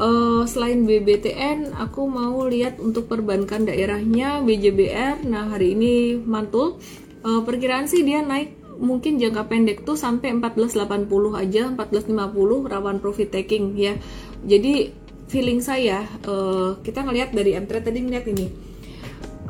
Uh, 0.00 0.48
selain 0.48 0.88
BBTN 0.88 1.76
aku 1.76 2.08
mau 2.08 2.48
lihat 2.48 2.80
untuk 2.80 3.12
perbankan 3.12 3.68
daerahnya 3.68 4.40
BJBR 4.40 5.28
nah 5.28 5.52
hari 5.52 5.76
ini 5.76 6.16
mantul. 6.16 6.80
Uh, 7.20 7.44
perkiraan 7.44 7.84
sih 7.84 8.00
dia 8.00 8.24
naik 8.24 8.56
mungkin 8.80 9.20
jangka 9.20 9.44
pendek 9.44 9.84
tuh 9.84 10.00
sampai 10.00 10.32
1480 10.40 11.04
aja 11.36 11.68
1450 11.76 12.72
rawan 12.72 12.96
profit 12.96 13.28
taking 13.28 13.76
ya. 13.76 13.92
Jadi 14.40 14.88
feeling 15.28 15.60
saya 15.60 16.08
uh, 16.24 16.80
kita 16.80 17.04
ngelihat 17.04 17.36
dari 17.36 17.52
m 17.52 17.68
tadi 17.68 18.00
ngeliat 18.00 18.24
ini 18.32 18.69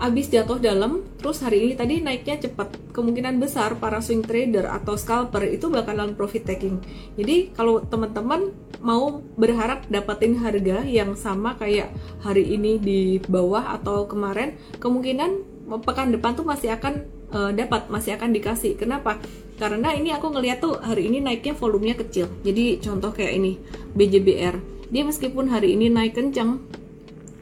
abis 0.01 0.33
jatuh 0.33 0.57
dalam 0.57 1.05
terus 1.21 1.45
hari 1.45 1.69
ini 1.69 1.75
tadi 1.77 2.01
naiknya 2.01 2.49
cepat 2.49 2.73
kemungkinan 2.97 3.37
besar 3.37 3.77
para 3.77 4.01
swing 4.01 4.25
trader 4.25 4.65
atau 4.65 4.97
scalper 4.97 5.45
itu 5.45 5.69
bakalan 5.69 6.17
profit 6.17 6.49
taking. 6.49 6.81
Jadi 7.21 7.53
kalau 7.53 7.85
teman-teman 7.85 8.51
mau 8.81 9.21
berharap 9.37 9.85
dapetin 9.93 10.41
harga 10.41 10.89
yang 10.89 11.13
sama 11.21 11.61
kayak 11.61 11.93
hari 12.25 12.57
ini 12.57 12.81
di 12.81 13.01
bawah 13.21 13.77
atau 13.77 14.09
kemarin 14.09 14.57
kemungkinan 14.81 15.45
pekan 15.85 16.11
depan 16.11 16.33
tuh 16.35 16.49
masih 16.49 16.73
akan 16.75 17.05
uh, 17.37 17.53
dapat 17.53 17.93
masih 17.93 18.17
akan 18.17 18.33
dikasih. 18.33 18.81
Kenapa? 18.81 19.21
Karena 19.61 19.93
ini 19.93 20.17
aku 20.17 20.33
ngeliat 20.33 20.65
tuh 20.65 20.81
hari 20.81 21.13
ini 21.13 21.21
naiknya 21.21 21.53
volumenya 21.53 22.01
kecil. 22.01 22.33
Jadi 22.41 22.81
contoh 22.81 23.13
kayak 23.13 23.37
ini 23.37 23.61
BJBR 23.93 24.81
dia 24.91 25.07
meskipun 25.07 25.47
hari 25.47 25.79
ini 25.79 25.87
naik 25.87 26.19
kencang 26.19 26.59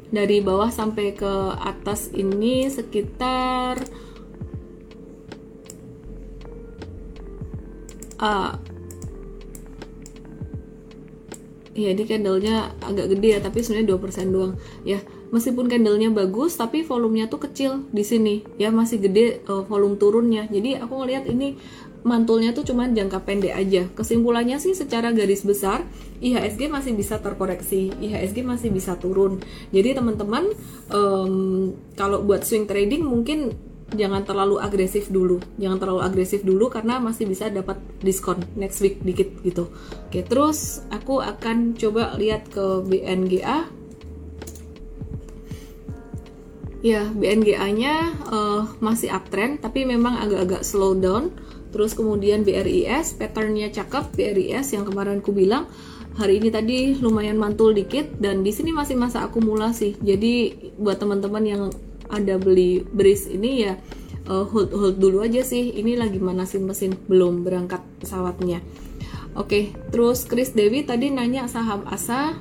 dari 0.08 0.40
bawah 0.40 0.72
sampai 0.72 1.12
ke 1.12 1.32
atas 1.60 2.08
ini 2.16 2.68
sekitar 2.72 3.76
uh, 8.18 8.52
ya 11.78 11.94
ini 11.94 12.02
candlenya 12.02 12.74
agak 12.82 13.14
gede 13.14 13.38
ya 13.38 13.40
tapi 13.40 13.62
sebenarnya 13.62 13.94
2% 13.94 14.34
doang. 14.34 14.52
Ya 14.82 14.98
meskipun 15.30 15.70
candlenya 15.70 16.10
bagus 16.10 16.58
tapi 16.58 16.82
volumenya 16.82 17.30
tuh 17.30 17.46
kecil 17.46 17.86
di 17.94 18.02
sini. 18.02 18.42
Ya 18.58 18.74
masih 18.74 18.98
gede 18.98 19.46
uh, 19.46 19.62
volume 19.62 19.94
turunnya. 19.94 20.50
Jadi 20.50 20.74
aku 20.74 20.98
ngelihat 20.98 21.30
ini 21.30 21.54
mantulnya 22.06 22.54
tuh 22.54 22.62
cuma 22.66 22.86
jangka 22.86 23.22
pendek 23.26 23.54
aja. 23.54 23.82
Kesimpulannya 23.94 24.58
sih 24.62 24.74
secara 24.74 25.10
garis 25.10 25.42
besar 25.42 25.82
IHSG 26.18 26.66
masih 26.66 26.92
bisa 26.98 27.22
terkoreksi, 27.22 27.94
IHSG 27.98 28.42
masih 28.42 28.70
bisa 28.74 28.98
turun. 28.98 29.38
Jadi 29.70 29.94
teman-teman 29.94 30.50
um, 30.90 31.74
kalau 31.94 32.22
buat 32.26 32.42
swing 32.42 32.66
trading 32.66 33.06
mungkin 33.06 33.54
jangan 33.94 34.20
terlalu 34.20 34.60
agresif 34.60 35.08
dulu, 35.08 35.40
jangan 35.56 35.80
terlalu 35.80 36.00
agresif 36.04 36.44
dulu 36.44 36.68
karena 36.68 37.00
masih 37.00 37.24
bisa 37.24 37.48
dapat 37.48 37.80
diskon 38.04 38.36
next 38.58 38.84
week 38.84 39.00
dikit 39.00 39.32
gitu. 39.40 39.72
Oke, 40.10 40.20
terus 40.26 40.84
aku 40.92 41.24
akan 41.24 41.78
coba 41.78 42.12
lihat 42.20 42.52
ke 42.52 42.84
BNGA. 42.84 43.64
Ya, 46.78 47.10
BNGA-nya 47.10 47.94
uh, 48.30 48.38
eh, 48.38 48.62
masih 48.78 49.10
uptrend 49.10 49.66
tapi 49.66 49.82
memang 49.82 50.14
agak-agak 50.22 50.62
slow 50.62 50.94
down 50.94 51.34
Terus 51.68 51.92
kemudian 51.92 52.42
BRIS, 52.44 53.20
patternnya 53.20 53.68
cakep 53.68 54.16
BRIS 54.16 54.72
yang 54.72 54.88
kemarin 54.88 55.20
ku 55.20 55.36
bilang 55.36 55.68
hari 56.16 56.42
ini 56.42 56.48
tadi 56.50 56.98
lumayan 56.98 57.38
mantul 57.38 57.76
dikit 57.76 58.18
dan 58.18 58.42
di 58.42 58.50
sini 58.50 58.72
masih 58.72 58.96
masa 58.96 59.22
akumulasi. 59.28 60.00
Jadi 60.00 60.56
buat 60.80 60.98
teman-teman 60.98 61.44
yang 61.44 61.62
ada 62.08 62.40
beli 62.40 62.80
BRIS 62.80 63.28
ini 63.28 63.68
ya 63.68 63.76
uh, 64.28 64.44
hold 64.48 64.72
hold 64.72 64.96
dulu 64.96 65.20
aja 65.24 65.44
sih. 65.44 65.76
Ini 65.76 66.00
lagi 66.00 66.18
manasin 66.18 66.64
mesin 66.64 66.96
belum 67.08 67.44
berangkat 67.44 67.84
pesawatnya. 68.00 68.64
Oke, 69.36 69.70
terus 69.92 70.26
Chris 70.26 70.56
Dewi 70.56 70.82
tadi 70.82 71.12
nanya 71.14 71.46
saham 71.46 71.86
ASA 71.86 72.34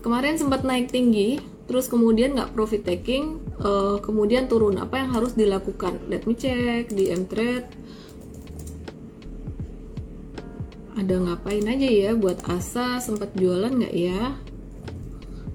kemarin 0.00 0.36
sempat 0.36 0.68
naik 0.68 0.92
tinggi 0.92 1.40
terus 1.64 1.88
kemudian 1.88 2.36
nggak 2.36 2.52
profit 2.52 2.84
taking 2.84 3.40
uh, 3.60 3.98
kemudian 4.00 4.46
turun. 4.46 4.76
Apa 4.76 5.00
yang 5.04 5.10
harus 5.16 5.32
dilakukan? 5.36 6.08
Let 6.08 6.28
me 6.28 6.36
check 6.36 6.92
di 6.92 7.08
mtrade 7.12 7.68
ada 10.94 11.14
ngapain 11.18 11.66
aja 11.66 11.88
ya? 11.90 12.10
Buat 12.14 12.46
asa 12.46 13.02
sempat 13.02 13.34
jualan 13.34 13.70
nggak 13.70 13.94
ya? 13.94 14.38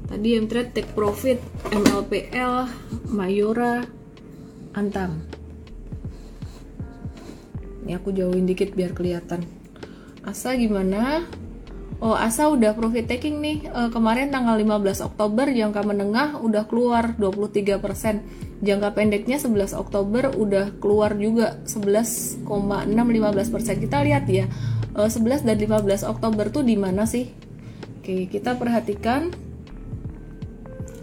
Tadi 0.10 0.36
yang 0.36 0.50
trade 0.50 0.74
take 0.74 0.92
profit. 0.98 1.38
MLPL 1.70 2.66
Mayora 3.14 3.86
Antam. 4.74 5.22
Ini 7.86 7.94
aku 7.94 8.10
jauhin 8.10 8.50
dikit 8.50 8.74
biar 8.74 8.98
kelihatan. 8.98 9.46
Asa 10.26 10.58
gimana 10.58 11.30
Oh 12.00 12.16
asa 12.16 12.48
udah 12.48 12.72
profit 12.80 13.12
taking 13.12 13.44
nih. 13.44 13.68
E, 13.68 13.82
kemarin 13.92 14.32
tanggal 14.32 14.56
15 14.56 15.04
Oktober 15.04 15.52
jangka 15.52 15.84
menengah 15.84 16.40
udah 16.40 16.64
keluar 16.72 17.12
23% 17.20 18.64
jangka 18.64 18.90
pendeknya 18.96 19.36
11 19.36 19.76
Oktober 19.76 20.32
udah 20.32 20.80
keluar 20.80 21.16
juga 21.20 21.60
11,6 21.68 22.48
15% 22.48 23.84
kita 23.84 23.98
lihat 24.04 24.28
ya 24.32 24.48
e, 24.96 25.02
eh, 25.04 25.12
11 25.12 25.44
dan 25.44 25.60
15 25.60 26.08
Oktober 26.08 26.48
tuh 26.48 26.64
di 26.64 26.80
mana 26.80 27.04
sih? 27.04 27.28
Oke 28.00 28.32
kita 28.32 28.56
perhatikan. 28.56 29.36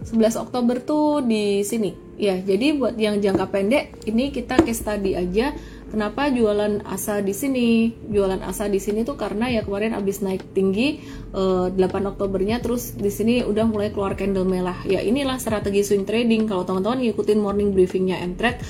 11 0.09 0.39
Oktober 0.39 0.81
tuh 0.81 1.21
di 1.21 1.61
sini. 1.61 1.93
Ya 2.17 2.41
jadi 2.41 2.73
buat 2.73 2.97
yang 2.97 3.21
jangka 3.21 3.53
pendek 3.53 4.01
ini 4.09 4.33
kita 4.33 4.57
case 4.65 4.81
study 4.81 5.13
aja 5.13 5.53
Kenapa 5.87 6.27
jualan 6.29 6.83
asa 6.83 7.23
di 7.23 7.31
sini? 7.31 7.95
Jualan 8.11 8.43
asa 8.43 8.67
di 8.67 8.83
sini 8.83 9.07
tuh 9.07 9.15
karena 9.15 9.47
ya 9.47 9.63
kemarin 9.63 9.95
abis 9.95 10.19
naik 10.19 10.43
tinggi 10.51 10.99
eh, 11.31 11.67
8 11.71 11.79
Oktobernya 12.11 12.59
terus 12.59 12.99
di 12.99 13.09
sini 13.09 13.47
udah 13.47 13.65
mulai 13.71 13.95
keluar 13.95 14.19
candle 14.19 14.45
merah. 14.45 14.83
Ya 14.83 14.99
inilah 14.99 15.39
strategi 15.39 15.87
swing 15.87 16.03
trading. 16.03 16.51
Kalau 16.51 16.67
teman-teman 16.67 17.07
ngikutin 17.07 17.39
morning 17.39 17.71
briefingnya 17.71 18.19
Mtrade 18.27 18.61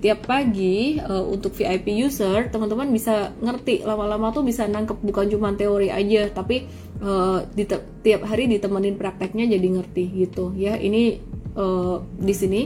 tiap 0.00 0.24
pagi 0.24 0.96
uh, 0.96 1.24
untuk 1.28 1.52
VIP 1.52 1.92
user 2.08 2.48
teman-teman 2.48 2.88
bisa 2.88 3.36
ngerti 3.36 3.84
lama-lama 3.84 4.32
tuh 4.32 4.40
bisa 4.40 4.64
nangkep 4.64 4.96
bukan 5.04 5.28
cuma 5.28 5.52
teori 5.52 5.92
aja 5.92 6.32
tapi 6.32 6.64
uh, 7.04 7.44
di 7.52 7.68
tiap 8.00 8.24
hari 8.24 8.48
ditemenin 8.48 8.96
prakteknya 8.96 9.44
jadi 9.44 9.68
ngerti 9.76 10.04
gitu 10.24 10.56
ya 10.56 10.80
ini 10.80 11.20
uh, 11.52 12.00
di 12.16 12.32
sini 12.32 12.60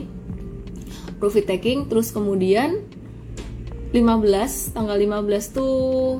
profit 1.19 1.51
taking 1.51 1.91
terus 1.91 2.15
kemudian 2.15 2.87
15 3.95 4.75
tanggal 4.75 4.97
15 4.99 5.55
tuh 5.55 6.19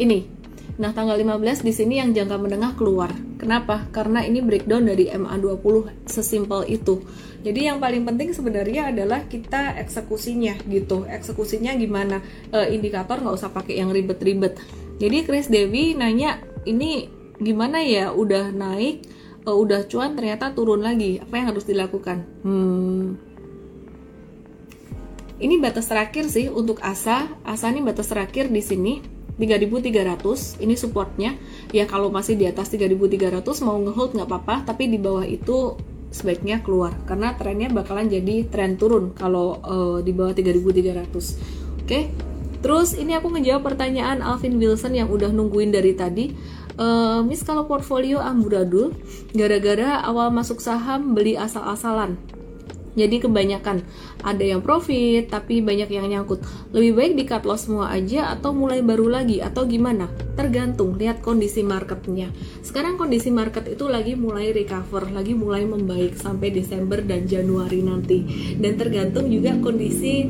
ini 0.00 0.36
Nah, 0.76 0.92
tanggal 0.92 1.16
15 1.16 1.64
di 1.64 1.72
sini 1.72 1.96
yang 1.96 2.12
jangka 2.12 2.36
menengah 2.36 2.76
keluar. 2.76 3.08
Kenapa? 3.40 3.88
Karena 3.88 4.20
ini 4.20 4.44
breakdown 4.44 4.84
dari 4.84 5.08
MA20 5.08 6.04
sesimpel 6.04 6.68
itu. 6.68 7.00
Jadi 7.40 7.64
yang 7.64 7.80
paling 7.80 8.04
penting 8.04 8.36
sebenarnya 8.36 8.92
adalah 8.92 9.24
kita 9.24 9.80
eksekusinya 9.80 10.60
gitu. 10.68 11.08
Eksekusinya 11.08 11.72
gimana? 11.80 12.20
E, 12.52 12.76
indikator 12.76 13.24
nggak 13.24 13.36
usah 13.40 13.48
pakai 13.56 13.80
yang 13.80 13.88
ribet-ribet. 13.88 14.60
Jadi 15.00 15.24
Chris 15.24 15.48
Devi 15.48 15.96
nanya, 15.96 16.44
ini 16.68 17.08
gimana 17.40 17.80
ya? 17.80 18.12
Udah 18.12 18.52
naik, 18.52 19.08
e, 19.44 19.48
udah 19.48 19.88
cuan 19.88 20.12
ternyata 20.12 20.52
turun 20.52 20.84
lagi. 20.84 21.24
Apa 21.24 21.40
yang 21.40 21.56
harus 21.56 21.64
dilakukan? 21.64 22.20
Hmm, 22.44 23.16
ini 25.36 25.60
batas 25.60 25.88
terakhir 25.88 26.28
sih 26.32 26.48
untuk 26.48 26.80
ASA. 26.80 27.28
ASA 27.44 27.68
ini 27.68 27.84
batas 27.84 28.08
terakhir 28.08 28.48
di 28.48 28.64
sini 28.64 29.00
3300 29.36 30.64
ini 30.64 30.74
supportnya. 30.80 31.36
Ya 31.72 31.84
kalau 31.84 32.08
masih 32.08 32.40
di 32.40 32.48
atas 32.48 32.72
3300 32.72 33.44
mau 33.60 33.76
ngehold 33.76 34.16
nggak 34.16 34.28
apa-apa 34.28 34.72
tapi 34.72 34.88
di 34.88 34.96
bawah 34.96 35.28
itu 35.28 35.76
sebaiknya 36.08 36.64
keluar 36.64 36.96
karena 37.04 37.36
trennya 37.36 37.68
bakalan 37.68 38.08
jadi 38.08 38.48
tren 38.48 38.80
turun 38.80 39.12
kalau 39.12 39.60
uh, 39.60 39.98
di 40.00 40.16
bawah 40.16 40.32
3300 40.32 41.12
oke? 41.12 41.28
Okay? 41.84 42.08
terus 42.64 42.96
ini 42.96 43.12
aku 43.12 43.28
ngejawab 43.36 43.74
pertanyaan 43.74 44.24
Alvin 44.24 44.56
Wilson 44.56 44.96
yang 44.96 45.12
udah 45.12 45.28
nungguin 45.30 45.70
dari 45.70 45.92
tadi. 45.92 46.32
Uh, 46.76 47.24
Miss 47.24 47.40
kalau 47.40 47.64
portfolio 47.64 48.20
amburadul 48.20 48.92
gara-gara 49.32 50.00
awal 50.04 50.28
masuk 50.28 50.60
saham 50.60 51.16
beli 51.16 51.32
asal-asalan 51.32 52.20
jadi 52.96 53.20
kebanyakan 53.20 53.84
ada 54.24 54.40
yang 54.40 54.64
profit 54.64 55.28
tapi 55.28 55.60
banyak 55.60 55.92
yang 55.92 56.08
nyangkut. 56.08 56.40
Lebih 56.72 56.92
baik 56.96 57.12
di 57.14 57.24
cut 57.28 57.44
loss 57.44 57.68
semua 57.68 57.92
aja 57.92 58.32
atau 58.32 58.56
mulai 58.56 58.80
baru 58.80 59.12
lagi 59.12 59.44
atau 59.44 59.68
gimana? 59.68 60.08
Tergantung 60.34 60.96
lihat 60.96 61.20
kondisi 61.20 61.60
marketnya. 61.60 62.32
Sekarang 62.64 62.96
kondisi 62.96 63.28
market 63.28 63.68
itu 63.68 63.84
lagi 63.86 64.16
mulai 64.16 64.50
recover, 64.50 65.12
lagi 65.12 65.36
mulai 65.36 65.68
membaik 65.68 66.16
sampai 66.16 66.48
Desember 66.48 67.04
dan 67.04 67.28
Januari 67.28 67.84
nanti. 67.84 68.24
Dan 68.56 68.80
tergantung 68.80 69.28
juga 69.28 69.52
kondisi 69.60 70.26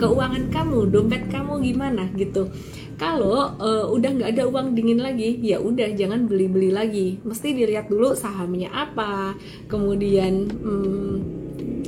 keuangan 0.00 0.48
kamu, 0.48 0.88
dompet 0.88 1.28
kamu 1.28 1.60
gimana 1.62 2.08
gitu 2.16 2.48
kalau 2.96 3.52
uh, 3.60 3.84
udah 3.92 4.10
nggak 4.16 4.30
ada 4.32 4.44
uang 4.48 4.72
dingin 4.72 5.04
lagi 5.04 5.36
ya 5.44 5.60
udah 5.60 5.92
jangan 5.92 6.24
beli 6.24 6.48
beli 6.48 6.70
lagi 6.72 7.20
mesti 7.22 7.52
dilihat 7.52 7.92
dulu 7.92 8.16
sahamnya 8.16 8.72
apa 8.72 9.36
kemudian 9.68 10.48
hmm, 10.48 11.45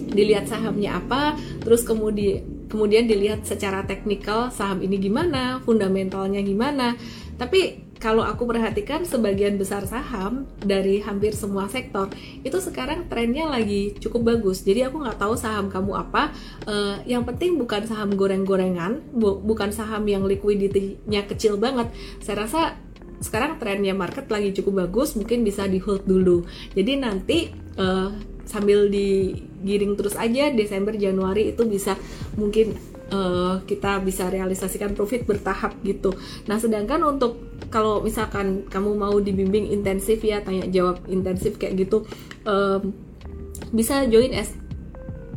dilihat 0.08 0.48
sahamnya 0.48 0.98
apa 0.98 1.36
terus 1.60 1.84
kemudian 1.84 2.58
kemudian 2.68 3.08
dilihat 3.08 3.48
secara 3.48 3.82
teknikal 3.88 4.52
saham 4.52 4.84
ini 4.84 5.00
gimana 5.00 5.58
fundamentalnya 5.64 6.44
gimana. 6.44 6.94
Tapi 7.40 7.88
kalau 7.98 8.22
aku 8.22 8.46
perhatikan 8.46 9.02
sebagian 9.02 9.58
besar 9.58 9.82
saham 9.90 10.46
dari 10.62 11.02
hampir 11.02 11.34
semua 11.34 11.66
sektor 11.66 12.06
itu 12.46 12.54
sekarang 12.62 13.10
trennya 13.10 13.50
lagi 13.50 13.98
cukup 13.98 14.36
bagus. 14.36 14.62
Jadi 14.62 14.86
aku 14.86 15.02
nggak 15.02 15.18
tahu 15.18 15.34
saham 15.34 15.66
kamu 15.66 15.98
apa. 15.98 16.30
Uh, 16.62 17.02
yang 17.10 17.26
penting 17.26 17.58
bukan 17.58 17.88
saham 17.90 18.14
goreng-gorengan 18.14 19.02
bu 19.10 19.42
bukan 19.42 19.74
saham 19.74 20.06
yang 20.06 20.22
liquidity-nya 20.22 21.26
kecil 21.26 21.58
banget. 21.58 21.90
Saya 22.22 22.46
rasa 22.46 22.78
sekarang 23.18 23.58
trennya 23.58 23.98
market 23.98 24.30
lagi 24.30 24.54
cukup 24.54 24.86
bagus 24.86 25.18
mungkin 25.18 25.42
bisa 25.42 25.66
di 25.66 25.82
hold 25.82 26.06
dulu. 26.06 26.46
Jadi 26.78 26.92
nanti 27.02 27.50
uh, 27.82 28.14
sambil 28.48 28.88
digiring 28.88 29.94
terus 29.94 30.16
aja 30.16 30.48
Desember 30.50 30.96
Januari 30.96 31.52
itu 31.52 31.68
bisa 31.68 32.00
mungkin 32.40 32.72
uh, 33.12 33.60
kita 33.68 34.00
bisa 34.00 34.32
realisasikan 34.32 34.96
profit 34.96 35.28
bertahap 35.28 35.76
gitu. 35.84 36.16
Nah, 36.48 36.56
sedangkan 36.56 37.04
untuk 37.04 37.36
kalau 37.68 38.00
misalkan 38.00 38.64
kamu 38.72 38.96
mau 38.96 39.16
dibimbing 39.20 39.68
intensif 39.68 40.24
ya 40.24 40.40
tanya 40.40 40.64
jawab 40.72 41.04
intensif 41.10 41.60
kayak 41.60 41.84
gitu 41.84 42.08
um, 42.48 42.96
bisa 43.74 44.08
join 44.08 44.32
as 44.32 44.56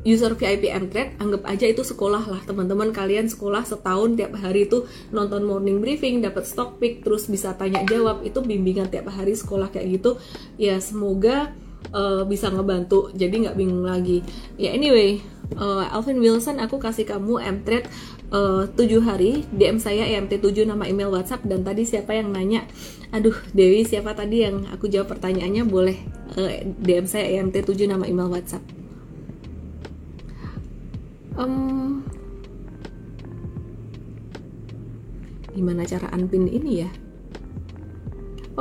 user 0.02 0.34
VIP 0.34 0.72
Mtrade 0.74 1.14
anggap 1.22 1.46
aja 1.46 1.70
itu 1.70 1.86
sekolah 1.86 2.24
lah 2.26 2.42
teman-teman 2.48 2.90
kalian 2.90 3.30
sekolah 3.30 3.62
setahun 3.62 4.18
tiap 4.18 4.34
hari 4.34 4.66
itu 4.66 4.90
nonton 5.14 5.46
morning 5.46 5.78
briefing 5.78 6.26
dapat 6.26 6.50
stock 6.50 6.82
pick 6.82 7.06
terus 7.06 7.30
bisa 7.30 7.54
tanya 7.54 7.86
jawab 7.86 8.26
itu 8.26 8.42
bimbingan 8.42 8.90
tiap 8.90 9.14
hari 9.14 9.38
sekolah 9.38 9.70
kayak 9.70 10.02
gitu 10.02 10.18
ya 10.58 10.82
semoga 10.82 11.54
uh, 11.90 12.22
bisa 12.30 12.54
ngebantu 12.54 13.10
jadi 13.18 13.50
nggak 13.50 13.58
bingung 13.58 13.84
lagi. 13.84 14.22
Ya 14.62 14.78
anyway 14.78 15.20
uh, 15.58 15.90
Alvin 15.92 16.22
Wilson 16.22 16.62
aku 16.62 16.78
kasih 16.78 17.10
kamu 17.10 17.42
Mtrade 17.42 17.90
uh, 18.32 18.70
7 18.70 19.02
hari. 19.04 19.44
DM 19.52 19.82
saya 19.82 20.06
EMT7 20.08 20.70
nama 20.70 20.86
email 20.88 21.12
WhatsApp 21.12 21.44
dan 21.44 21.66
tadi 21.66 21.84
siapa 21.84 22.16
yang 22.16 22.32
nanya? 22.32 22.64
Aduh 23.12 23.36
Dewi 23.52 23.84
siapa 23.84 24.16
tadi 24.16 24.46
yang 24.46 24.70
aku 24.72 24.88
jawab 24.88 25.18
pertanyaannya? 25.18 25.64
Boleh 25.68 25.98
uh, 26.38 26.52
DM 26.80 27.06
saya 27.10 27.42
EMT7 27.42 27.90
nama 27.90 28.06
email 28.08 28.30
WhatsApp. 28.32 28.64
Um, 31.32 32.04
gimana 35.56 35.88
cara 35.88 36.12
unpin 36.12 36.46
ini 36.46 36.86
ya 36.86 36.90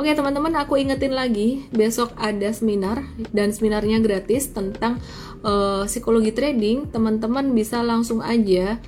Oke 0.01 0.17
teman-teman, 0.17 0.57
aku 0.57 0.81
ingetin 0.81 1.13
lagi 1.13 1.61
besok 1.69 2.17
ada 2.17 2.49
seminar 2.49 3.05
dan 3.29 3.53
seminarnya 3.53 4.01
gratis 4.01 4.49
tentang 4.49 4.97
uh, 5.45 5.85
psikologi 5.85 6.33
trading. 6.33 6.89
Teman-teman 6.89 7.53
bisa 7.53 7.85
langsung 7.85 8.17
aja 8.25 8.81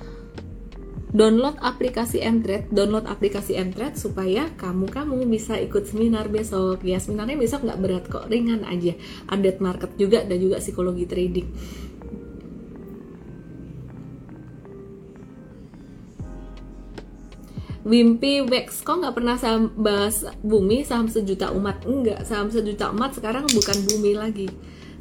download 1.14 1.54
aplikasi 1.62 2.18
Mtrade, 2.18 2.66
download 2.74 3.06
aplikasi 3.06 3.54
Mtrade 3.54 3.94
supaya 3.94 4.50
kamu-kamu 4.58 5.30
bisa 5.30 5.54
ikut 5.54 5.86
seminar 5.86 6.26
besok. 6.26 6.82
Ya 6.82 6.98
seminarnya 6.98 7.38
besok 7.38 7.62
nggak 7.62 7.78
berat 7.78 8.04
kok, 8.10 8.26
ringan 8.26 8.66
aja. 8.66 8.98
Update 9.30 9.62
market 9.62 9.94
juga 9.94 10.26
dan 10.26 10.42
juga 10.42 10.58
psikologi 10.58 11.06
trading. 11.06 11.46
Wimpi 17.84 18.40
Wex 18.40 18.80
kok 18.80 19.04
nggak 19.04 19.12
pernah 19.12 19.36
saham 19.36 19.68
bahas 19.76 20.24
bumi 20.40 20.88
saham 20.88 21.04
sejuta 21.04 21.52
umat. 21.52 21.84
Enggak 21.84 22.24
saham 22.24 22.48
sejuta 22.48 22.88
umat 22.88 23.12
sekarang 23.12 23.44
bukan 23.52 23.78
bumi 23.92 24.16
lagi. 24.16 24.48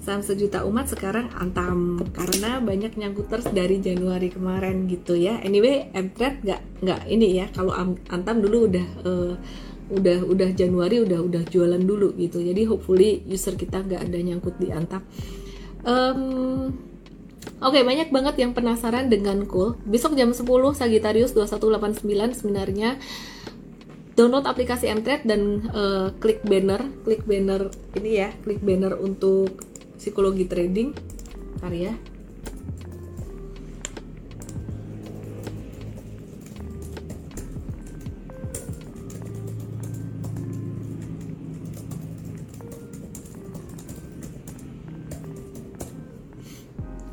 Saham 0.03 0.19
sejuta 0.19 0.67
umat 0.67 0.91
sekarang 0.91 1.31
antam 1.39 2.03
karena 2.11 2.59
banyak 2.59 2.99
nyangkuters 2.99 3.47
dari 3.55 3.79
Januari 3.79 4.27
kemarin 4.27 4.91
gitu 4.91 5.15
ya. 5.15 5.39
Anyway 5.39 5.87
Mtrade 5.95 6.43
nggak 6.43 6.61
nggak 6.83 7.01
ini 7.07 7.27
ya 7.39 7.47
kalau 7.55 7.71
antam 8.11 8.43
dulu 8.43 8.67
udah 8.67 8.87
uh, 9.07 9.33
udah 9.87 10.27
udah 10.27 10.49
Januari 10.51 10.99
udah 11.07 11.23
udah 11.23 11.43
jualan 11.47 11.79
dulu 11.79 12.11
gitu. 12.19 12.43
Jadi 12.43 12.67
hopefully 12.67 13.23
user 13.31 13.55
kita 13.55 13.79
nggak 13.79 14.11
ada 14.11 14.19
nyangkut 14.19 14.59
di 14.59 14.75
antam. 14.75 15.07
Um, 15.87 16.91
Oke, 17.63 17.79
banyak 17.79 18.11
banget 18.11 18.35
yang 18.43 18.51
penasaran 18.51 19.07
dengan 19.07 19.47
cool. 19.47 19.79
Besok 19.87 20.19
jam 20.19 20.35
10 20.35 20.43
Sagittarius 20.75 21.31
2189 21.31 22.35
sebenarnya 22.35 22.99
download 24.19 24.45
aplikasi 24.45 24.91
Mtrade 24.91 25.23
dan 25.23 25.71
uh, 25.71 26.11
klik 26.19 26.43
banner, 26.43 26.83
klik 27.07 27.23
banner 27.23 27.71
ini 27.95 28.11
ya, 28.19 28.29
klik 28.43 28.59
banner 28.59 28.99
untuk 28.99 29.63
psikologi 29.95 30.43
trading. 30.43 30.91
Ntar 31.63 31.71
ya. 31.71 31.93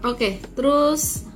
Oke, 0.01 0.41
terus 0.57 1.29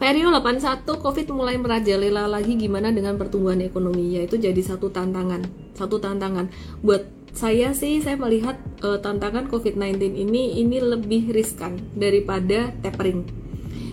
Perio 0.00 0.32
81 0.32 0.86
Covid 0.86 1.26
mulai 1.34 1.60
merajalela 1.60 2.24
lagi 2.24 2.56
gimana 2.56 2.88
dengan 2.88 3.20
pertumbuhan 3.20 3.60
ekonomi 3.60 4.16
ya 4.16 4.24
itu 4.24 4.40
jadi 4.40 4.56
satu 4.64 4.88
tantangan, 4.88 5.44
satu 5.76 6.00
tantangan 6.00 6.48
buat 6.80 7.04
saya 7.36 7.76
sih 7.76 8.00
saya 8.00 8.16
melihat 8.16 8.56
uh, 8.80 8.96
tantangan 8.96 9.52
COVID-19 9.52 10.00
ini 10.14 10.62
ini 10.62 10.78
lebih 10.80 11.36
riskan 11.36 11.76
daripada 11.92 12.72
tapering. 12.80 13.28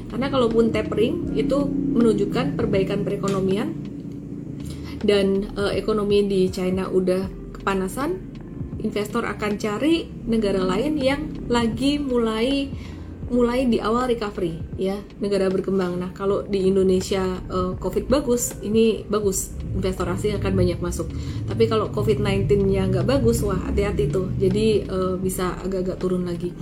Karena 0.08 0.32
kalaupun 0.32 0.72
tapering 0.72 1.36
itu 1.36 1.68
menunjukkan 1.68 2.56
perbaikan 2.56 3.04
perekonomian 3.04 3.76
dan 5.04 5.50
uh, 5.60 5.76
ekonomi 5.76 6.24
di 6.24 6.48
China 6.48 6.88
udah 6.88 7.28
kepanasan, 7.60 8.16
investor 8.80 9.28
akan 9.28 9.60
cari 9.60 10.08
negara 10.24 10.64
lain 10.64 10.96
yang 10.98 11.22
lagi 11.52 12.00
mulai 12.00 12.72
mulai 13.28 13.68
di 13.68 13.84
awal 13.84 14.08
recovery 14.08 14.56
ya 14.80 14.96
negara 15.20 15.52
berkembang. 15.52 16.00
Nah 16.00 16.12
kalau 16.16 16.48
di 16.48 16.64
Indonesia 16.64 17.24
uh, 17.52 17.76
COVID 17.76 18.08
bagus, 18.08 18.56
ini 18.64 19.04
bagus 19.04 19.52
investor 19.76 20.08
asing 20.08 20.40
akan 20.40 20.54
banyak 20.56 20.80
masuk. 20.80 21.12
Tapi 21.44 21.68
kalau 21.68 21.92
COVID-19-nya 21.92 22.88
nggak 22.88 23.08
bagus, 23.08 23.44
wah 23.44 23.60
hati-hati 23.68 24.08
tuh. 24.08 24.32
Jadi 24.40 24.88
uh, 24.88 25.16
bisa 25.20 25.60
agak-agak 25.60 25.98
turun 26.00 26.24
lagi. 26.24 26.56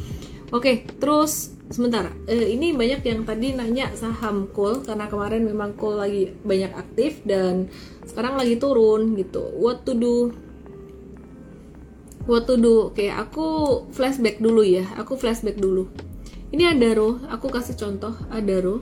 Oke, 0.50 0.86
terus 0.98 1.54
sebentar. 1.70 2.10
Uh, 2.26 2.48
ini 2.50 2.74
banyak 2.74 3.06
yang 3.06 3.22
tadi 3.30 3.54
nanya 3.54 3.94
saham 3.94 4.50
coal 4.50 4.82
karena 4.82 5.06
kemarin 5.06 5.46
memang 5.46 5.78
coal 5.78 6.02
lagi 6.02 6.34
banyak 6.42 6.74
aktif 6.74 7.22
dan 7.30 7.70
sekarang 8.10 8.42
lagi 8.42 8.58
turun 8.58 9.14
gitu. 9.14 9.54
What 9.54 9.86
to 9.86 9.94
do? 9.94 10.34
What 12.26 12.50
to 12.50 12.58
do? 12.58 12.90
Oke, 12.90 13.14
aku 13.14 13.46
flashback 13.94 14.42
dulu 14.42 14.66
ya. 14.66 14.82
Aku 14.98 15.14
flashback 15.14 15.62
dulu 15.62 16.15
ini 16.56 16.72
Adaro 16.72 17.20
aku 17.28 17.52
kasih 17.52 17.76
contoh 17.76 18.16
Adaro 18.32 18.80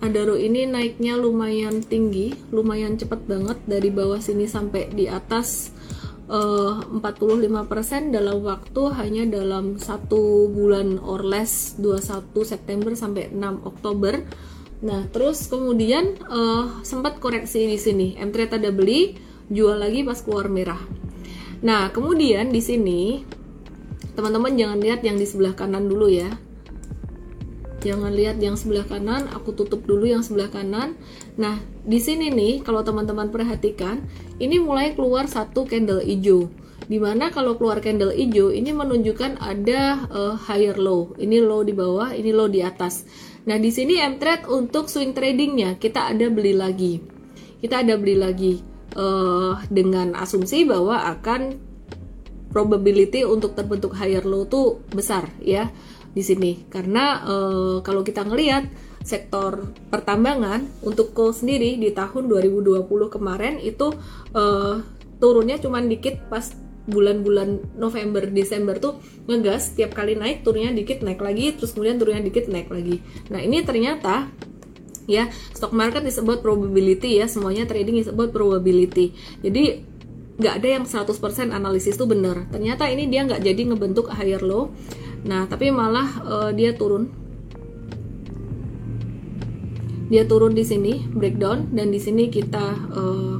Adaro 0.00 0.40
ini 0.40 0.64
naiknya 0.64 1.20
lumayan 1.20 1.84
tinggi 1.84 2.32
lumayan 2.48 2.96
cepat 2.96 3.28
banget 3.28 3.60
dari 3.68 3.92
bawah 3.92 4.16
sini 4.24 4.48
sampai 4.48 4.88
di 4.96 5.04
atas 5.04 5.68
uh, 6.32 6.80
eh, 6.80 6.96
45% 6.96 8.08
dalam 8.08 8.40
waktu 8.40 8.82
hanya 8.96 9.28
dalam 9.28 9.76
satu 9.76 10.48
bulan 10.48 10.96
or 11.04 11.28
less 11.28 11.76
21 11.76 12.32
September 12.48 12.96
sampai 12.96 13.36
6 13.36 13.68
Oktober. 13.68 14.24
Nah 14.80 15.12
terus 15.12 15.44
kemudian 15.52 16.16
uh, 16.24 16.80
sempat 16.88 17.20
koreksi 17.20 17.68
di 17.68 17.76
sini 17.76 18.16
M3 18.16 18.64
ada 18.64 18.72
beli 18.72 19.12
jual 19.52 19.76
lagi 19.76 20.08
pas 20.08 20.24
keluar 20.24 20.48
merah. 20.48 20.80
Nah 21.60 21.92
kemudian 21.92 22.48
di 22.48 22.64
sini 22.64 23.00
teman-teman 24.16 24.56
jangan 24.56 24.80
lihat 24.80 25.04
yang 25.04 25.20
di 25.20 25.28
sebelah 25.28 25.52
kanan 25.52 25.84
dulu 25.84 26.08
ya 26.08 26.47
jangan 27.78 28.10
lihat 28.10 28.42
yang 28.42 28.58
sebelah 28.58 28.86
kanan 28.86 29.30
aku 29.30 29.54
tutup 29.54 29.86
dulu 29.86 30.06
yang 30.06 30.22
sebelah 30.22 30.50
kanan. 30.50 30.98
Nah 31.38 31.62
di 31.86 31.98
sini 32.02 32.30
nih 32.30 32.66
kalau 32.66 32.82
teman-teman 32.82 33.30
perhatikan 33.30 34.02
ini 34.42 34.58
mulai 34.58 34.94
keluar 34.94 35.30
satu 35.30 35.66
candle 35.66 36.02
hijau. 36.02 36.50
Di 36.88 36.96
mana 36.96 37.28
kalau 37.28 37.60
keluar 37.60 37.84
candle 37.84 38.14
hijau 38.14 38.50
ini 38.50 38.72
menunjukkan 38.72 39.38
ada 39.38 40.08
uh, 40.10 40.34
higher 40.34 40.78
low. 40.80 41.14
Ini 41.20 41.44
low 41.44 41.62
di 41.62 41.74
bawah 41.76 42.14
ini 42.14 42.30
low 42.34 42.50
di 42.50 42.64
atas. 42.64 43.06
Nah 43.46 43.56
di 43.56 43.70
sini 43.70 44.00
M 44.02 44.18
trade 44.18 44.50
untuk 44.50 44.90
swing 44.90 45.14
tradingnya. 45.14 45.76
Kita 45.78 46.10
ada 46.10 46.26
beli 46.28 46.56
lagi. 46.56 46.98
Kita 47.58 47.82
ada 47.82 47.94
beli 47.98 48.16
lagi 48.18 48.58
uh, 48.98 49.58
dengan 49.70 50.14
asumsi 50.18 50.66
bahwa 50.66 51.02
akan 51.18 51.68
probability 52.48 53.28
untuk 53.28 53.52
terbentuk 53.52 53.92
higher 53.92 54.24
low 54.24 54.48
tuh 54.48 54.80
besar 54.88 55.28
ya 55.44 55.68
di 56.18 56.26
sini. 56.26 56.66
Karena 56.66 57.22
e, 57.22 57.34
kalau 57.86 58.02
kita 58.02 58.26
ngelihat 58.26 58.66
sektor 59.06 59.70
pertambangan 59.94 60.66
untuk 60.82 61.14
coal 61.14 61.30
sendiri 61.30 61.78
di 61.78 61.94
tahun 61.94 62.26
2020 62.26 62.82
kemarin 63.14 63.62
itu 63.62 63.94
e, 64.34 64.44
turunnya 65.22 65.62
cuma 65.62 65.78
dikit 65.78 66.26
pas 66.26 66.50
bulan-bulan 66.88 67.78
November 67.78 68.26
Desember 68.26 68.80
tuh 68.80 68.98
ngegas 69.28 69.76
tiap 69.76 69.92
kali 69.92 70.16
naik 70.16 70.40
turunnya 70.42 70.72
dikit 70.72 71.04
naik 71.04 71.20
lagi 71.20 71.52
terus 71.54 71.76
kemudian 71.76 72.00
turunnya 72.00 72.26
dikit 72.26 72.50
naik 72.50 72.66
lagi. 72.72 72.98
Nah 73.30 73.38
ini 73.38 73.62
ternyata 73.62 74.26
ya 75.04 75.28
stock 75.54 75.70
market 75.76 76.02
is 76.08 76.18
about 76.18 76.40
probability 76.40 77.20
ya 77.20 77.28
semuanya 77.30 77.68
trading 77.68 78.00
is 78.00 78.08
about 78.08 78.32
probability. 78.32 79.12
Jadi 79.44 79.84
nggak 80.38 80.54
ada 80.62 80.68
yang 80.80 80.84
100% 80.86 81.50
analisis 81.50 81.98
tuh 81.98 82.06
bener 82.06 82.46
ternyata 82.46 82.86
ini 82.86 83.10
dia 83.10 83.26
nggak 83.26 83.42
jadi 83.42 83.62
ngebentuk 83.74 84.06
higher 84.14 84.38
low 84.38 84.70
Nah, 85.24 85.48
tapi 85.50 85.72
malah 85.72 86.08
uh, 86.22 86.50
dia 86.54 86.76
turun. 86.76 87.10
Dia 90.08 90.24
turun 90.24 90.56
di 90.56 90.64
sini 90.64 91.04
breakdown 91.04 91.68
dan 91.74 91.92
di 91.92 92.00
sini 92.00 92.32
kita 92.32 92.66
uh, 92.96 93.36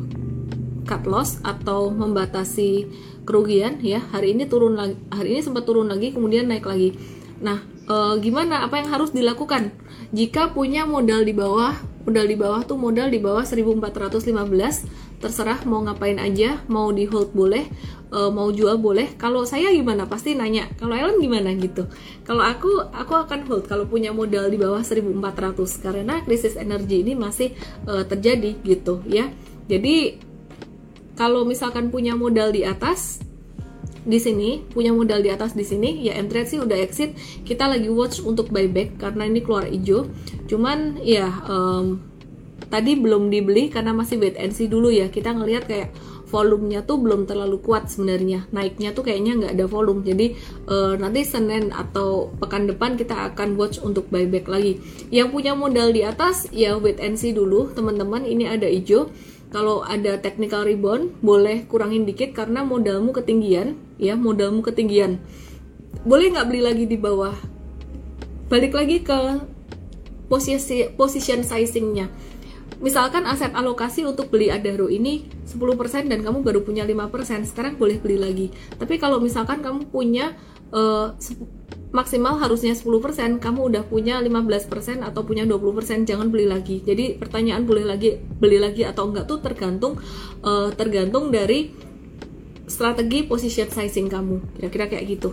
cut 0.85 1.05
loss 1.09 1.41
atau 1.45 1.93
membatasi 1.93 2.89
kerugian 3.25 3.81
ya. 3.81 4.01
Hari 4.01 4.37
ini 4.37 4.49
turun 4.49 4.77
lagi, 4.77 4.97
hari 5.13 5.39
ini 5.39 5.41
sempat 5.45 5.65
turun 5.65 5.89
lagi 5.89 6.13
kemudian 6.13 6.49
naik 6.49 6.69
lagi. 6.69 6.93
Nah, 7.41 7.63
uh, 7.89 8.15
gimana 8.21 8.69
apa 8.69 8.79
yang 8.81 8.93
harus 8.93 9.11
dilakukan 9.11 9.73
jika 10.13 10.53
punya 10.53 10.85
modal 10.85 11.25
di 11.25 11.33
bawah 11.33 11.75
modal 12.09 12.25
di 12.25 12.37
bawah 12.41 12.65
tuh 12.65 12.81
modal 12.81 13.13
di 13.13 13.21
bawah 13.21 13.45
1415 13.45 15.08
terserah 15.19 15.67
mau 15.67 15.83
ngapain 15.83 16.19
aja 16.19 16.63
mau 16.71 16.95
di 16.95 17.05
hold 17.11 17.35
boleh 17.35 17.67
uh, 18.13 18.31
mau 18.33 18.49
jual 18.53 18.77
boleh. 18.81 19.15
Kalau 19.21 19.45
saya 19.45 19.73
gimana? 19.73 20.09
Pasti 20.09 20.35
nanya 20.35 20.69
kalau 20.77 20.97
Ellen 20.97 21.21
gimana? 21.21 21.53
gitu. 21.57 21.89
Kalau 22.25 22.45
aku 22.45 22.69
aku 22.93 23.15
akan 23.15 23.41
hold. 23.49 23.65
Kalau 23.69 23.85
punya 23.89 24.13
modal 24.13 24.49
di 24.49 24.57
bawah 24.61 24.81
1400 24.81 25.85
karena 25.85 26.15
krisis 26.25 26.57
energi 26.57 27.05
ini 27.05 27.13
masih 27.17 27.53
uh, 27.89 28.05
terjadi 28.05 28.57
gitu 28.65 29.05
ya. 29.09 29.29
Jadi 29.69 30.21
kalau 31.19 31.43
misalkan 31.45 31.91
punya 31.91 32.15
modal 32.15 32.55
di 32.55 32.63
atas 32.63 33.21
di 34.09 34.17
sini 34.17 34.65
punya 34.65 34.95
modal 34.95 35.21
di 35.21 35.29
atas 35.29 35.53
di 35.53 35.67
sini 35.67 36.09
ya 36.09 36.17
entry 36.17 36.47
sih 36.49 36.61
udah 36.63 36.79
exit. 36.81 37.13
Kita 37.45 37.69
lagi 37.69 37.91
watch 37.93 38.25
untuk 38.25 38.49
buyback 38.49 38.97
karena 38.97 39.29
ini 39.29 39.45
keluar 39.45 39.69
hijau. 39.69 40.09
Cuman 40.49 41.03
ya 41.05 41.29
um, 41.45 42.08
tadi 42.69 42.97
belum 42.97 43.33
dibeli 43.33 43.73
karena 43.73 43.97
masih 43.97 44.21
wait 44.21 44.37
and 44.37 44.53
see 44.53 44.69
dulu 44.69 44.93
ya. 44.93 45.09
Kita 45.09 45.33
ngelihat 45.33 45.65
kayak 45.69 45.89
volumenya 46.29 46.85
tuh 46.85 47.01
belum 47.01 47.25
terlalu 47.25 47.59
kuat 47.65 47.89
sebenarnya. 47.89 48.47
Naiknya 48.53 48.93
tuh 48.93 49.09
kayaknya 49.09 49.41
nggak 49.41 49.53
ada 49.57 49.67
volume. 49.67 50.05
Jadi 50.05 50.37
uh, 50.69 50.95
nanti 51.01 51.25
Senin 51.25 51.73
atau 51.73 52.31
pekan 52.37 52.69
depan 52.69 52.95
kita 53.01 53.33
akan 53.33 53.57
watch 53.57 53.81
untuk 53.81 54.13
buyback 54.13 54.47
lagi. 54.47 54.79
Yang 55.09 55.29
punya 55.33 55.53
modal 55.57 55.91
di 55.91 56.05
atas 56.05 56.47
ya 56.53 56.77
wait 56.77 57.01
and 57.01 57.17
see 57.17 57.33
dulu. 57.33 57.73
Teman-teman 57.73 58.29
ini 58.29 58.47
ada 58.47 58.69
hijau. 58.69 59.09
Kalau 59.49 59.81
ada 59.81 60.21
technical 60.21 60.69
rebound 60.69 61.17
boleh 61.25 61.65
kurangin 61.65 62.05
dikit 62.05 62.37
karena 62.37 62.61
modalmu 62.61 63.17
ketinggian. 63.17 63.81
Ya 63.97 64.13
modalmu 64.15 64.61
ketinggian. 64.61 65.25
Boleh 66.05 66.37
nggak 66.37 66.47
beli 66.53 66.61
lagi 66.61 66.85
di 66.85 67.01
bawah? 67.01 67.33
Balik 68.53 68.77
lagi 68.77 69.01
ke 69.01 69.41
posisi 70.29 70.85
position 70.93 71.41
sizingnya 71.41 72.13
misalkan 72.79 73.27
aset 73.27 73.51
alokasi 73.55 74.07
untuk 74.07 74.31
beli 74.31 74.51
Adaro 74.55 74.87
ini 74.87 75.27
10% 75.47 76.07
dan 76.07 76.23
kamu 76.23 76.47
baru 76.47 76.63
punya 76.63 76.87
5% 76.87 77.49
sekarang 77.49 77.75
boleh 77.75 77.99
beli 77.99 78.19
lagi 78.19 78.47
tapi 78.79 78.97
kalau 79.03 79.19
misalkan 79.19 79.61
kamu 79.61 79.91
punya 79.91 80.39
uh, 80.71 81.15
maksimal 81.89 82.37
harusnya 82.37 82.77
10%, 82.77 83.41
kamu 83.41 83.61
udah 83.73 83.83
punya 83.89 84.21
15% 84.21 85.01
atau 85.01 85.25
punya 85.25 85.49
20%, 85.49 86.05
jangan 86.05 86.29
beli 86.29 86.45
lagi. 86.45 86.85
Jadi 86.85 87.17
pertanyaan 87.17 87.65
boleh 87.65 87.89
lagi 87.89 88.21
beli 88.21 88.61
lagi 88.61 88.85
atau 88.85 89.09
enggak 89.09 89.25
tuh 89.25 89.41
tergantung 89.41 89.97
uh, 90.45 90.69
tergantung 90.77 91.33
dari 91.33 91.73
strategi 92.69 93.25
position 93.25 93.73
sizing 93.73 94.13
kamu. 94.13 94.61
Kira-kira 94.61 94.85
kayak 94.93 95.05
gitu. 95.09 95.33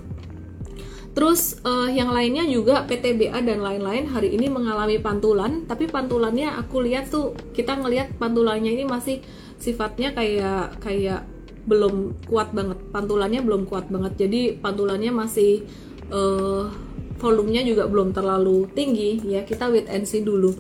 Terus 1.16 1.64
uh, 1.64 1.88
yang 1.88 2.12
lainnya 2.12 2.44
juga 2.44 2.84
PTBA 2.84 3.40
dan 3.40 3.64
lain-lain 3.64 4.12
hari 4.12 4.36
ini 4.36 4.52
mengalami 4.52 5.00
pantulan, 5.00 5.64
tapi 5.64 5.88
pantulannya 5.88 6.52
aku 6.60 6.84
lihat 6.84 7.08
tuh 7.08 7.32
kita 7.56 7.80
ngelihat 7.80 8.20
pantulannya 8.20 8.68
ini 8.68 8.84
masih 8.84 9.24
sifatnya 9.56 10.12
kayak 10.12 10.84
kayak 10.84 11.24
belum 11.64 12.20
kuat 12.28 12.52
banget. 12.52 12.78
Pantulannya 12.92 13.42
belum 13.48 13.64
kuat 13.64 13.88
banget. 13.88 14.28
Jadi 14.28 14.60
pantulannya 14.60 15.16
masih 15.16 15.64
uh, 16.12 16.68
volumenya 17.20 17.64
juga 17.64 17.88
belum 17.88 18.12
terlalu 18.12 18.70
tinggi 18.76 19.24
ya 19.24 19.48
kita 19.48 19.72
wait 19.72 19.88
and 19.88 20.06
see 20.06 20.22
dulu 20.22 20.52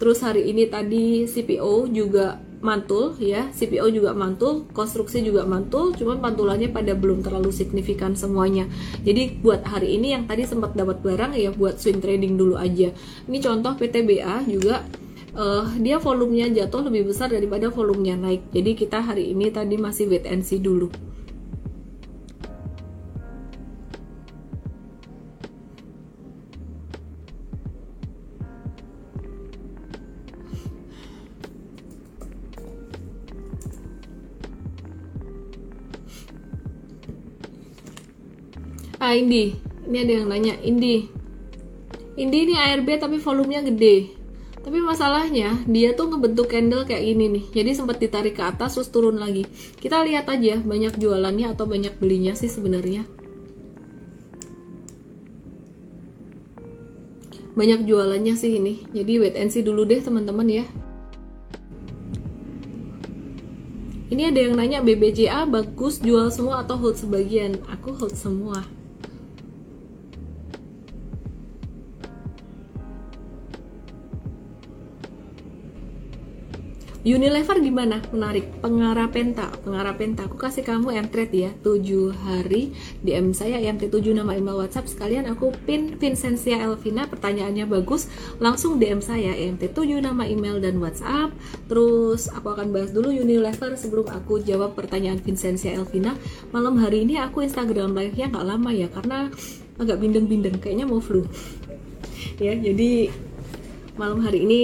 terus 0.00 0.20
hari 0.20 0.50
ini 0.50 0.66
tadi 0.66 1.24
CPO 1.28 1.86
juga 1.92 2.40
mantul 2.60 3.16
ya, 3.16 3.48
CPO 3.50 3.88
juga 3.88 4.12
mantul, 4.12 4.68
konstruksi 4.76 5.24
juga 5.24 5.48
mantul, 5.48 5.96
cuman 5.96 6.20
pantulannya 6.20 6.68
pada 6.68 6.92
belum 6.92 7.24
terlalu 7.24 7.50
signifikan 7.50 8.12
semuanya. 8.12 8.68
Jadi 9.00 9.40
buat 9.40 9.64
hari 9.64 9.96
ini 9.96 10.12
yang 10.12 10.24
tadi 10.28 10.44
sempat 10.44 10.76
dapat 10.76 11.00
barang 11.00 11.32
ya 11.36 11.50
buat 11.56 11.80
swing 11.80 12.04
trading 12.04 12.36
dulu 12.36 12.60
aja. 12.60 12.92
Ini 13.26 13.38
contoh 13.40 13.72
PTBA 13.80 14.44
juga 14.46 14.84
uh, 15.34 15.66
dia 15.80 15.96
volumenya 15.96 16.64
jatuh 16.64 16.86
lebih 16.86 17.10
besar 17.10 17.32
daripada 17.32 17.72
volumenya 17.72 18.20
naik. 18.20 18.52
Jadi 18.52 18.70
kita 18.76 19.00
hari 19.00 19.32
ini 19.32 19.48
tadi 19.48 19.80
masih 19.80 20.12
wait 20.12 20.28
and 20.28 20.44
see 20.44 20.60
dulu. 20.60 21.09
Ah 39.10 39.18
Indi. 39.18 39.58
Ini 39.90 40.06
ada 40.06 40.12
yang 40.22 40.26
nanya 40.30 40.54
Indi. 40.62 41.10
Indi 42.14 42.38
ini 42.46 42.54
ARB 42.54 42.86
tapi 42.94 43.18
volumenya 43.18 43.66
gede. 43.66 44.14
Tapi 44.62 44.78
masalahnya 44.78 45.66
dia 45.66 45.98
tuh 45.98 46.14
ngebentuk 46.14 46.46
candle 46.46 46.86
kayak 46.86 47.02
gini 47.02 47.26
nih. 47.26 47.44
Jadi 47.50 47.70
sempat 47.74 47.98
ditarik 47.98 48.38
ke 48.38 48.44
atas 48.46 48.78
terus 48.78 48.86
turun 48.94 49.18
lagi. 49.18 49.50
Kita 49.82 50.06
lihat 50.06 50.30
aja 50.30 50.62
banyak 50.62 50.94
jualannya 50.94 51.50
atau 51.50 51.66
banyak 51.66 51.98
belinya 51.98 52.38
sih 52.38 52.46
sebenarnya. 52.46 53.02
Banyak 57.58 57.82
jualannya 57.90 58.38
sih 58.38 58.62
ini. 58.62 58.86
Jadi 58.94 59.12
wait 59.18 59.34
and 59.34 59.50
see 59.50 59.66
dulu 59.66 59.82
deh 59.90 59.98
teman-teman 59.98 60.46
ya. 60.46 60.64
Ini 64.06 64.30
ada 64.30 64.38
yang 64.38 64.54
nanya 64.54 64.78
BBJA 64.86 65.50
bagus 65.50 65.98
jual 65.98 66.30
semua 66.30 66.62
atau 66.62 66.78
hold 66.78 66.94
sebagian? 66.94 67.58
Aku 67.74 67.90
hold 67.90 68.14
semua 68.14 68.60
Unilever 77.00 77.56
gimana? 77.64 78.04
Menarik. 78.12 78.60
Pengarah 78.60 79.08
penta, 79.08 79.48
pengarah 79.64 79.96
penta. 79.96 80.28
Aku 80.28 80.36
kasih 80.36 80.60
kamu 80.60 80.92
M-Trade 81.08 81.32
ya, 81.32 81.50
7 81.64 82.12
hari 82.12 82.76
DM 83.00 83.32
saya 83.32 83.56
MT7 83.56 84.12
nama 84.12 84.36
email 84.36 84.60
WhatsApp 84.60 84.84
sekalian 84.84 85.24
aku 85.32 85.48
pin 85.64 85.96
Vincentia 85.96 86.60
Elvina 86.60 87.08
pertanyaannya 87.08 87.64
bagus 87.64 88.04
langsung 88.36 88.76
DM 88.76 89.00
saya 89.00 89.32
MT7 89.32 90.04
nama 90.04 90.28
email 90.28 90.60
dan 90.60 90.76
WhatsApp. 90.76 91.32
Terus 91.72 92.28
aku 92.28 92.52
akan 92.52 92.68
bahas 92.68 92.92
dulu 92.92 93.08
Unilever 93.08 93.80
sebelum 93.80 94.04
aku 94.12 94.44
jawab 94.44 94.76
pertanyaan 94.76 95.24
Vincentia 95.24 95.72
Elvina. 95.72 96.12
Malam 96.52 96.76
hari 96.84 97.08
ini 97.08 97.16
aku 97.16 97.40
Instagram 97.40 97.96
live-nya 97.96 98.28
nggak 98.28 98.44
lama 98.44 98.70
ya 98.76 98.92
karena 98.92 99.32
agak 99.80 99.96
bindeng-bindeng 100.04 100.60
kayaknya 100.60 100.84
mau 100.84 101.00
flu. 101.00 101.24
ya, 102.36 102.52
jadi 102.52 103.08
malam 103.96 104.20
hari 104.20 104.44
ini 104.44 104.60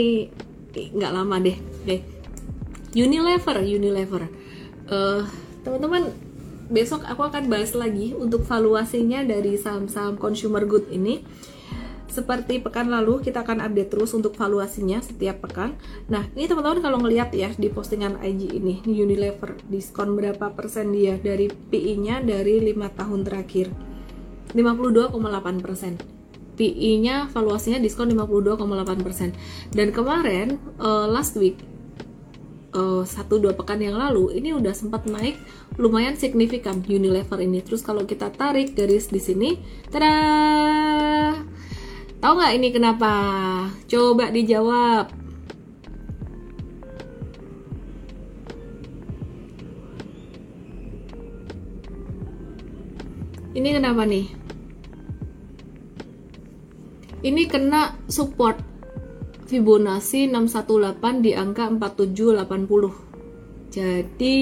nggak 0.76 1.12
lama 1.16 1.40
deh. 1.40 1.56
Deh 1.88 2.15
Unilever 2.96 3.60
Unilever 3.60 4.24
uh, 4.88 5.22
teman-teman 5.60 6.16
besok 6.72 7.04
aku 7.04 7.28
akan 7.28 7.46
bahas 7.52 7.76
lagi 7.76 8.16
untuk 8.16 8.42
valuasinya 8.48 9.22
dari 9.22 9.54
saham-saham 9.60 10.16
consumer 10.16 10.64
good 10.64 10.88
ini 10.88 11.20
seperti 12.16 12.64
pekan 12.64 12.88
lalu 12.88 13.20
kita 13.20 13.44
akan 13.44 13.60
update 13.60 13.92
terus 13.92 14.16
untuk 14.16 14.32
valuasinya 14.40 15.04
setiap 15.04 15.44
pekan. 15.44 15.76
Nah, 16.08 16.24
ini 16.32 16.48
teman-teman 16.48 16.80
kalau 16.80 16.96
ngelihat 17.04 17.28
ya 17.36 17.52
di 17.52 17.68
postingan 17.68 18.24
IG 18.24 18.56
ini, 18.56 18.80
Unilever 18.88 19.60
diskon 19.68 20.16
berapa 20.16 20.48
persen 20.56 20.96
dia 20.96 21.20
dari 21.20 21.52
PI-nya 21.52 22.24
dari 22.24 22.72
5 22.72 22.72
tahun 22.96 23.20
terakhir. 23.20 23.68
52,8 24.56 25.60
persen. 25.60 26.00
PI-nya 26.56 27.28
valuasinya 27.28 27.84
diskon 27.84 28.08
52,8 28.08 28.64
persen. 29.04 29.36
Dan 29.76 29.92
kemarin 29.92 30.56
uh, 30.80 31.04
last 31.04 31.36
week 31.36 31.60
Eh, 32.76 33.02
satu 33.08 33.40
dua 33.40 33.56
pekan 33.56 33.80
yang 33.80 33.96
lalu 33.96 34.36
ini 34.36 34.52
udah 34.52 34.76
sempat 34.76 35.08
naik 35.08 35.40
lumayan 35.80 36.12
signifikan 36.12 36.84
Unilever 36.84 37.40
ini. 37.40 37.64
Terus 37.64 37.80
kalau 37.80 38.04
kita 38.04 38.28
tarik 38.28 38.76
garis 38.76 39.08
di 39.08 39.16
sini, 39.16 39.56
tada, 39.88 40.12
tahu 42.20 42.32
nggak 42.36 42.52
ini 42.52 42.68
kenapa? 42.68 43.12
Coba 43.88 44.28
dijawab. 44.28 45.08
Ini 53.56 53.68
kenapa 53.72 54.04
nih? 54.04 54.28
Ini 57.24 57.42
kena 57.48 57.96
support 58.04 58.75
Fibonacci 59.46 60.26
618 60.28 61.22
di 61.22 61.32
angka 61.38 61.70
4780 61.70 63.06
jadi 63.76 64.38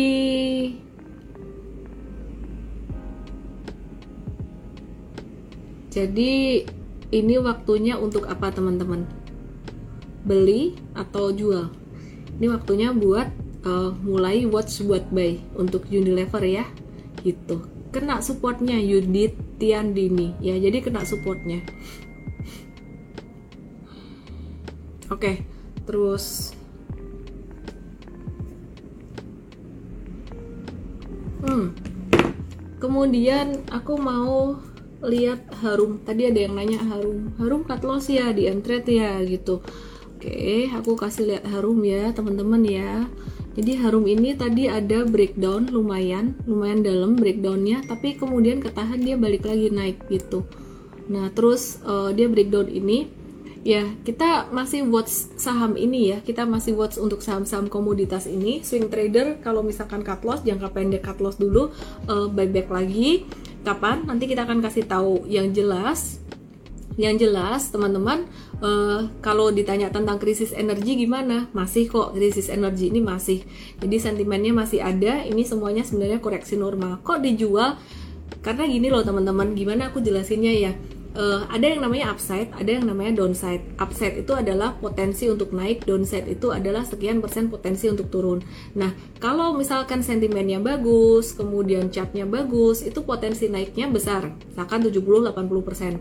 jadi 5.90 6.32
ini 7.14 7.34
waktunya 7.38 7.94
untuk 7.94 8.26
apa 8.26 8.50
teman-teman? 8.50 9.06
Beli 10.26 10.74
atau 10.94 11.30
jual? 11.30 11.70
Ini 12.38 12.46
waktunya 12.50 12.90
buat 12.90 13.30
uh, 13.62 13.94
mulai 14.02 14.46
watch 14.46 14.82
buat 14.82 15.06
buy 15.14 15.38
untuk 15.54 15.86
Unilever 15.90 16.42
ya 16.42 16.66
gitu. 17.22 17.62
Kena 17.94 18.18
supportnya 18.18 18.74
Yudit 18.78 19.34
Tiandini 19.62 20.34
ya. 20.42 20.58
Jadi 20.58 20.78
kena 20.82 21.06
supportnya 21.06 21.62
Oke, 25.12 25.44
terus 25.84 26.56
Hmm. 31.44 31.76
Kemudian 32.80 33.68
aku 33.68 34.00
mau 34.00 34.56
lihat 35.04 35.44
harum. 35.60 36.00
Tadi 36.00 36.32
ada 36.32 36.40
yang 36.40 36.56
nanya 36.56 36.80
harum. 36.80 37.36
Harum 37.36 37.68
cut 37.68 37.84
loss 37.84 38.08
ya 38.08 38.32
di 38.32 38.48
entret 38.48 38.88
ya 38.88 39.20
gitu. 39.28 39.60
Oke, 40.16 40.72
aku 40.72 40.96
kasih 40.96 41.28
lihat 41.28 41.44
harum 41.52 41.84
ya, 41.84 42.16
teman-teman 42.16 42.64
ya. 42.64 43.04
Jadi 43.54 43.76
harum 43.76 44.08
ini 44.08 44.32
tadi 44.34 44.66
ada 44.72 45.04
breakdown 45.04 45.68
lumayan, 45.68 46.32
lumayan 46.48 46.80
dalam 46.80 47.14
breakdownnya, 47.14 47.84
tapi 47.86 48.16
kemudian 48.16 48.58
ketahan 48.58 48.98
dia 49.04 49.20
balik 49.20 49.44
lagi 49.44 49.68
naik 49.68 50.00
gitu. 50.08 50.48
Nah, 51.12 51.28
terus 51.36 51.78
uh, 51.84 52.08
dia 52.10 52.26
breakdown 52.26 52.72
ini 52.72 53.06
Ya, 53.64 53.96
kita 54.04 54.52
masih 54.52 54.84
watch 54.92 55.32
saham 55.40 55.80
ini 55.80 56.12
ya. 56.12 56.20
Kita 56.20 56.44
masih 56.44 56.76
watch 56.76 57.00
untuk 57.00 57.24
saham-saham 57.24 57.72
komoditas 57.72 58.28
ini. 58.28 58.60
Swing 58.60 58.92
trader 58.92 59.40
kalau 59.40 59.64
misalkan 59.64 60.04
cut 60.04 60.20
loss 60.20 60.44
jangka 60.44 60.68
pendek 60.68 61.00
cut 61.00 61.16
loss 61.24 61.40
dulu, 61.40 61.72
uh, 62.04 62.28
buyback 62.28 62.68
lagi. 62.68 63.24
Kapan? 63.64 64.04
Nanti 64.04 64.28
kita 64.28 64.44
akan 64.44 64.60
kasih 64.60 64.84
tahu 64.84 65.24
yang 65.24 65.48
jelas. 65.56 66.20
Yang 67.00 67.26
jelas, 67.26 67.72
teman-teman, 67.72 68.28
uh, 68.60 69.08
kalau 69.24 69.48
ditanya 69.48 69.88
tentang 69.88 70.20
krisis 70.20 70.52
energi 70.52 71.00
gimana? 71.00 71.48
Masih 71.56 71.88
kok 71.88 72.12
krisis 72.12 72.52
energi 72.52 72.92
ini 72.92 73.00
masih. 73.00 73.48
Jadi 73.80 73.96
sentimennya 73.96 74.52
masih 74.52 74.84
ada. 74.84 75.24
Ini 75.24 75.40
semuanya 75.48 75.88
sebenarnya 75.88 76.20
koreksi 76.20 76.60
normal. 76.60 77.00
Kok 77.00 77.24
dijual? 77.24 77.80
Karena 78.44 78.68
gini 78.68 78.92
loh 78.92 79.00
teman-teman, 79.00 79.56
gimana 79.56 79.88
aku 79.88 80.04
jelasinnya 80.04 80.52
ya? 80.52 80.76
Uh, 81.14 81.46
ada 81.48 81.66
yang 81.66 81.80
namanya 81.80 82.12
upside, 82.12 82.50
ada 82.54 82.70
yang 82.70 82.84
namanya 82.86 83.22
downside. 83.22 83.62
Upside 83.78 84.20
itu 84.20 84.34
adalah 84.34 84.76
potensi 84.76 85.30
untuk 85.30 85.54
naik, 85.54 85.86
downside 85.86 86.26
itu 86.28 86.50
adalah 86.50 86.82
sekian 86.84 87.22
persen 87.22 87.48
potensi 87.48 87.88
untuk 87.88 88.10
turun. 88.10 88.42
Nah, 88.76 88.92
kalau 89.22 89.54
misalkan 89.56 90.02
sentimennya 90.02 90.60
bagus, 90.60 91.32
kemudian 91.32 91.88
chartnya 91.88 92.26
bagus, 92.28 92.82
itu 92.82 93.00
potensi 93.06 93.48
naiknya 93.48 93.88
besar, 93.88 94.34
misalkan 94.50 94.84
70-80 94.84 95.66
persen. 95.66 95.92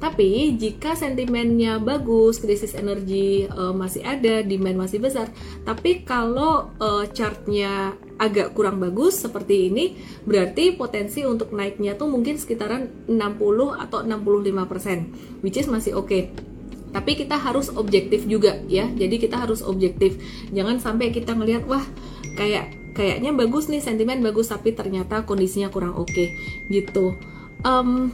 Tapi 0.00 0.56
jika 0.56 0.96
sentimennya 0.96 1.76
bagus, 1.80 2.40
krisis 2.40 2.72
energi 2.72 3.44
uh, 3.48 3.72
masih 3.72 4.04
ada, 4.04 4.40
demand 4.44 4.88
masih 4.88 5.00
besar, 5.00 5.28
tapi 5.64 6.04
kalau 6.04 6.72
uh, 6.80 7.04
chartnya 7.12 7.96
agak 8.20 8.52
kurang 8.52 8.76
bagus 8.76 9.16
seperti 9.16 9.72
ini, 9.72 9.96
berarti 10.28 10.76
potensi 10.76 11.24
untuk 11.24 11.56
naiknya 11.56 11.96
tuh 11.96 12.12
mungkin 12.12 12.36
sekitaran 12.36 13.08
60 13.08 13.16
atau 13.80 14.04
65%, 14.04 15.40
which 15.40 15.56
is 15.56 15.64
masih 15.72 15.96
oke. 15.96 16.12
Okay. 16.12 16.28
Tapi 16.90 17.16
kita 17.16 17.38
harus 17.38 17.72
objektif 17.72 18.26
juga 18.26 18.60
ya. 18.66 18.84
Jadi 18.90 19.16
kita 19.22 19.40
harus 19.40 19.62
objektif. 19.62 20.18
Jangan 20.50 20.82
sampai 20.82 21.14
kita 21.14 21.32
ngelihat 21.38 21.64
wah 21.70 21.86
kayak 22.34 22.76
kayaknya 22.92 23.30
bagus 23.30 23.70
nih 23.70 23.78
sentimen 23.78 24.20
bagus 24.20 24.50
tapi 24.50 24.74
ternyata 24.74 25.22
kondisinya 25.22 25.70
kurang 25.70 25.94
oke 25.94 26.10
okay, 26.10 26.34
gitu. 26.66 27.14
Um, 27.62 28.10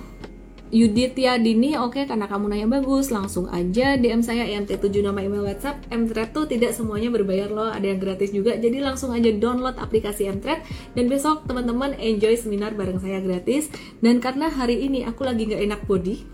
Yuditya 0.67 1.39
Dini, 1.39 1.79
oke 1.79 1.95
okay, 1.95 2.05
karena 2.11 2.27
kamu 2.27 2.51
nanya 2.51 2.67
bagus, 2.67 3.15
langsung 3.15 3.47
aja 3.55 3.95
DM 3.95 4.19
saya 4.19 4.43
EMT7 4.51 4.99
nama 4.99 5.23
email 5.23 5.47
WhatsApp. 5.47 5.79
Mthread 5.95 6.35
tuh 6.35 6.51
tidak 6.51 6.75
semuanya 6.75 7.07
berbayar 7.15 7.47
loh, 7.47 7.71
ada 7.71 7.87
yang 7.87 8.03
gratis 8.03 8.35
juga. 8.35 8.59
Jadi 8.59 8.83
langsung 8.83 9.15
aja 9.15 9.31
download 9.31 9.79
aplikasi 9.79 10.27
Mthread 10.27 10.67
dan 10.99 11.05
besok 11.07 11.47
teman-teman 11.47 11.95
enjoy 12.03 12.35
seminar 12.35 12.75
bareng 12.75 12.99
saya 12.99 13.23
gratis. 13.23 13.71
Dan 14.03 14.19
karena 14.19 14.51
hari 14.51 14.83
ini 14.83 15.07
aku 15.07 15.23
lagi 15.23 15.47
nggak 15.47 15.63
enak 15.71 15.81
body, 15.87 16.27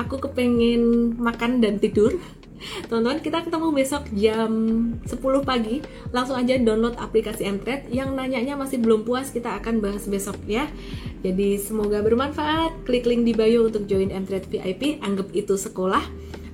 aku 0.00 0.24
kepengen 0.24 1.12
makan 1.20 1.60
dan 1.60 1.76
tidur 1.76 2.16
Teman-teman, 2.86 3.20
kita 3.20 3.44
ketemu 3.44 3.68
besok 3.72 4.02
jam 4.16 4.50
10 5.04 5.16
pagi. 5.44 5.82
Langsung 6.10 6.36
aja 6.38 6.56
download 6.56 6.96
aplikasi 6.96 7.46
Mtrade. 7.46 7.88
Yang 7.92 8.10
nanyanya 8.16 8.54
masih 8.56 8.80
belum 8.80 9.04
puas, 9.04 9.30
kita 9.30 9.56
akan 9.60 9.84
bahas 9.84 10.08
besok 10.08 10.36
ya. 10.48 10.68
Jadi 11.20 11.60
semoga 11.60 12.00
bermanfaat. 12.00 12.86
Klik 12.88 13.04
link 13.04 13.26
di 13.26 13.32
bio 13.36 13.68
untuk 13.68 13.84
join 13.84 14.12
Mtrade 14.12 14.48
VIP. 14.48 15.02
Anggap 15.02 15.32
itu 15.34 15.54
sekolah. 15.58 16.02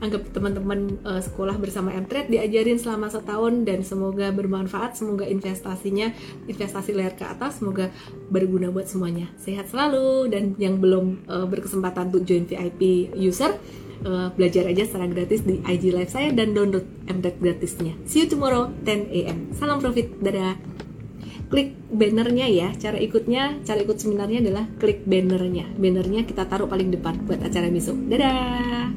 Anggap 0.02 0.34
teman-teman 0.34 0.98
uh, 1.06 1.22
sekolah 1.22 1.54
bersama 1.62 1.94
Mtrade 1.94 2.26
diajarin 2.26 2.74
selama 2.74 3.06
setahun 3.06 3.62
dan 3.62 3.86
semoga 3.86 4.34
bermanfaat. 4.34 4.98
Semoga 4.98 5.30
investasinya 5.30 6.10
investasi 6.50 6.90
layar 6.90 7.14
ke 7.14 7.22
atas. 7.22 7.62
Semoga 7.62 7.86
berguna 8.26 8.74
buat 8.74 8.90
semuanya. 8.90 9.30
Sehat 9.38 9.70
selalu 9.70 10.26
dan 10.26 10.58
yang 10.58 10.82
belum 10.82 11.22
uh, 11.30 11.46
berkesempatan 11.46 12.10
untuk 12.10 12.26
join 12.26 12.50
VIP 12.50 13.14
user 13.14 13.54
uh, 14.04 14.28
belajar 14.34 14.68
aja 14.68 14.82
secara 14.86 15.06
gratis 15.08 15.42
di 15.46 15.62
IG 15.62 15.94
Live 15.94 16.12
saya 16.12 16.30
dan 16.34 16.54
download 16.54 16.86
MDEC 17.08 17.36
gratisnya. 17.38 17.94
See 18.06 18.24
you 18.24 18.28
tomorrow 18.28 18.70
10 18.84 19.10
a.m. 19.10 19.38
Salam 19.56 19.78
profit, 19.78 20.12
dadah. 20.18 20.58
Klik 21.52 21.76
bannernya 21.92 22.48
ya. 22.48 22.68
Cara 22.80 22.96
ikutnya, 22.96 23.60
cara 23.62 23.84
ikut 23.84 24.00
seminarnya 24.00 24.40
adalah 24.40 24.64
klik 24.80 25.04
bannernya. 25.04 25.68
Bannernya 25.76 26.24
kita 26.24 26.48
taruh 26.48 26.68
paling 26.68 26.88
depan 26.88 27.28
buat 27.28 27.44
acara 27.44 27.68
besok. 27.68 27.96
Dadah. 28.08 28.88